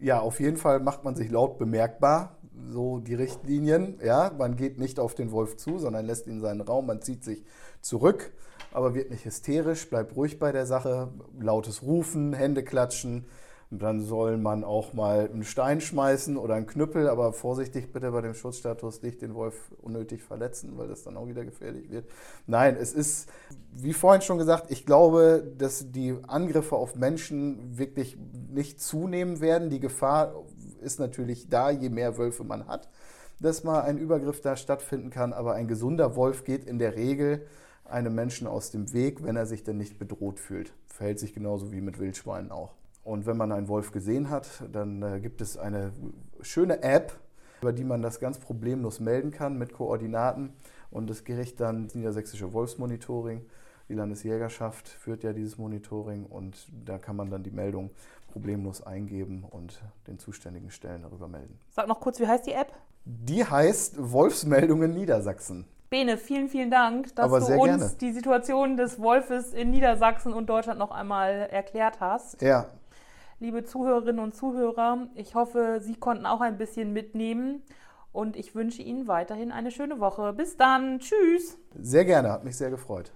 Ja, 0.00 0.20
auf 0.20 0.40
jeden 0.40 0.56
Fall 0.56 0.80
macht 0.80 1.04
man 1.04 1.14
sich 1.14 1.30
laut 1.30 1.58
bemerkbar, 1.58 2.38
so 2.70 3.00
die 3.00 3.14
Richtlinien. 3.14 3.98
Ja, 4.02 4.32
man 4.36 4.56
geht 4.56 4.78
nicht 4.78 4.98
auf 4.98 5.14
den 5.14 5.30
Wolf 5.30 5.58
zu, 5.58 5.78
sondern 5.78 6.06
lässt 6.06 6.26
ihn 6.26 6.40
seinen 6.40 6.62
Raum, 6.62 6.86
man 6.86 7.02
zieht 7.02 7.22
sich 7.22 7.44
zurück, 7.82 8.32
aber 8.72 8.94
wird 8.94 9.10
nicht 9.10 9.26
hysterisch, 9.26 9.90
bleibt 9.90 10.16
ruhig 10.16 10.38
bei 10.38 10.52
der 10.52 10.64
Sache, 10.64 11.12
lautes 11.38 11.82
Rufen, 11.82 12.32
Hände 12.32 12.62
klatschen, 12.62 13.26
dann 13.70 14.00
soll 14.00 14.36
man 14.36 14.64
auch 14.64 14.94
mal 14.94 15.30
einen 15.32 15.44
Stein 15.44 15.80
schmeißen 15.80 16.36
oder 16.36 16.54
einen 16.54 16.66
Knüppel, 16.66 17.08
aber 17.08 17.32
vorsichtig 17.32 17.92
bitte 17.92 18.10
bei 18.10 18.20
dem 18.20 18.34
Schutzstatus 18.34 19.02
nicht 19.02 19.22
den 19.22 19.34
Wolf 19.34 19.70
unnötig 19.80 20.24
verletzen, 20.24 20.76
weil 20.76 20.88
das 20.88 21.04
dann 21.04 21.16
auch 21.16 21.28
wieder 21.28 21.44
gefährlich 21.44 21.88
wird. 21.88 22.10
Nein, 22.48 22.76
es 22.76 22.92
ist, 22.92 23.28
wie 23.72 23.92
vorhin 23.92 24.22
schon 24.22 24.38
gesagt, 24.38 24.72
ich 24.72 24.86
glaube, 24.86 25.44
dass 25.56 25.92
die 25.92 26.16
Angriffe 26.26 26.74
auf 26.74 26.96
Menschen 26.96 27.78
wirklich 27.78 28.18
nicht 28.52 28.80
zunehmen 28.80 29.40
werden. 29.40 29.70
Die 29.70 29.80
Gefahr 29.80 30.34
ist 30.80 30.98
natürlich 30.98 31.48
da, 31.48 31.70
je 31.70 31.90
mehr 31.90 32.18
Wölfe 32.18 32.42
man 32.42 32.66
hat, 32.66 32.88
dass 33.38 33.62
mal 33.62 33.82
ein 33.82 33.98
Übergriff 33.98 34.40
da 34.40 34.56
stattfinden 34.56 35.10
kann. 35.10 35.32
Aber 35.32 35.54
ein 35.54 35.68
gesunder 35.68 36.16
Wolf 36.16 36.42
geht 36.42 36.64
in 36.64 36.80
der 36.80 36.96
Regel 36.96 37.46
einem 37.84 38.16
Menschen 38.16 38.48
aus 38.48 38.72
dem 38.72 38.92
Weg, 38.92 39.22
wenn 39.22 39.36
er 39.36 39.46
sich 39.46 39.62
denn 39.62 39.76
nicht 39.76 39.96
bedroht 39.98 40.40
fühlt. 40.40 40.72
Verhält 40.86 41.20
sich 41.20 41.34
genauso 41.34 41.70
wie 41.70 41.80
mit 41.80 42.00
Wildschweinen 42.00 42.50
auch. 42.50 42.79
Und 43.10 43.26
wenn 43.26 43.36
man 43.36 43.50
einen 43.50 43.66
Wolf 43.66 43.90
gesehen 43.90 44.30
hat, 44.30 44.46
dann 44.70 45.02
äh, 45.02 45.18
gibt 45.18 45.40
es 45.40 45.58
eine 45.58 45.90
schöne 46.42 46.84
App, 46.84 47.12
über 47.60 47.72
die 47.72 47.82
man 47.82 48.02
das 48.02 48.20
ganz 48.20 48.38
problemlos 48.38 49.00
melden 49.00 49.32
kann 49.32 49.58
mit 49.58 49.72
Koordinaten. 49.72 50.52
Und 50.92 51.10
das 51.10 51.24
Gericht 51.24 51.58
dann 51.58 51.86
das 51.86 51.96
Niedersächsische 51.96 52.52
Wolfsmonitoring. 52.52 53.44
Die 53.88 53.94
Landesjägerschaft 53.94 54.88
führt 54.88 55.24
ja 55.24 55.32
dieses 55.32 55.58
Monitoring 55.58 56.24
und 56.24 56.68
da 56.84 56.98
kann 56.98 57.16
man 57.16 57.30
dann 57.30 57.42
die 57.42 57.50
Meldung 57.50 57.90
problemlos 58.32 58.80
eingeben 58.86 59.44
und 59.50 59.82
den 60.06 60.20
zuständigen 60.20 60.70
Stellen 60.70 61.02
darüber 61.02 61.26
melden. 61.26 61.58
Sag 61.70 61.88
noch 61.88 61.98
kurz, 61.98 62.20
wie 62.20 62.28
heißt 62.28 62.46
die 62.46 62.52
App? 62.52 62.72
Die 63.04 63.44
heißt 63.44 63.96
Wolfsmeldungen 63.98 64.94
Niedersachsen. 64.94 65.66
Bene, 65.88 66.16
vielen, 66.16 66.48
vielen 66.48 66.70
Dank, 66.70 67.12
dass 67.16 67.28
du 67.28 67.60
uns 67.60 67.64
gerne. 67.64 67.90
die 68.00 68.12
Situation 68.12 68.76
des 68.76 69.00
Wolfes 69.00 69.52
in 69.52 69.72
Niedersachsen 69.72 70.32
und 70.32 70.48
Deutschland 70.48 70.78
noch 70.78 70.92
einmal 70.92 71.48
erklärt 71.50 71.98
hast. 71.98 72.40
Ja, 72.40 72.66
liebe 73.40 73.64
Zuhörerinnen 73.64 74.22
und 74.22 74.34
Zuhörer. 74.34 75.08
Ich 75.14 75.34
hoffe, 75.34 75.80
Sie 75.82 75.94
konnten 75.94 76.26
auch 76.26 76.42
ein 76.42 76.58
bisschen 76.58 76.92
mitnehmen 76.92 77.62
und 78.12 78.36
ich 78.36 78.54
wünsche 78.54 78.82
Ihnen 78.82 79.08
weiterhin 79.08 79.50
eine 79.50 79.70
schöne 79.70 79.98
Woche. 79.98 80.32
Bis 80.34 80.56
dann. 80.56 81.00
Tschüss. 81.00 81.58
Sehr 81.74 82.04
gerne, 82.04 82.30
hat 82.30 82.44
mich 82.44 82.56
sehr 82.56 82.70
gefreut. 82.70 83.08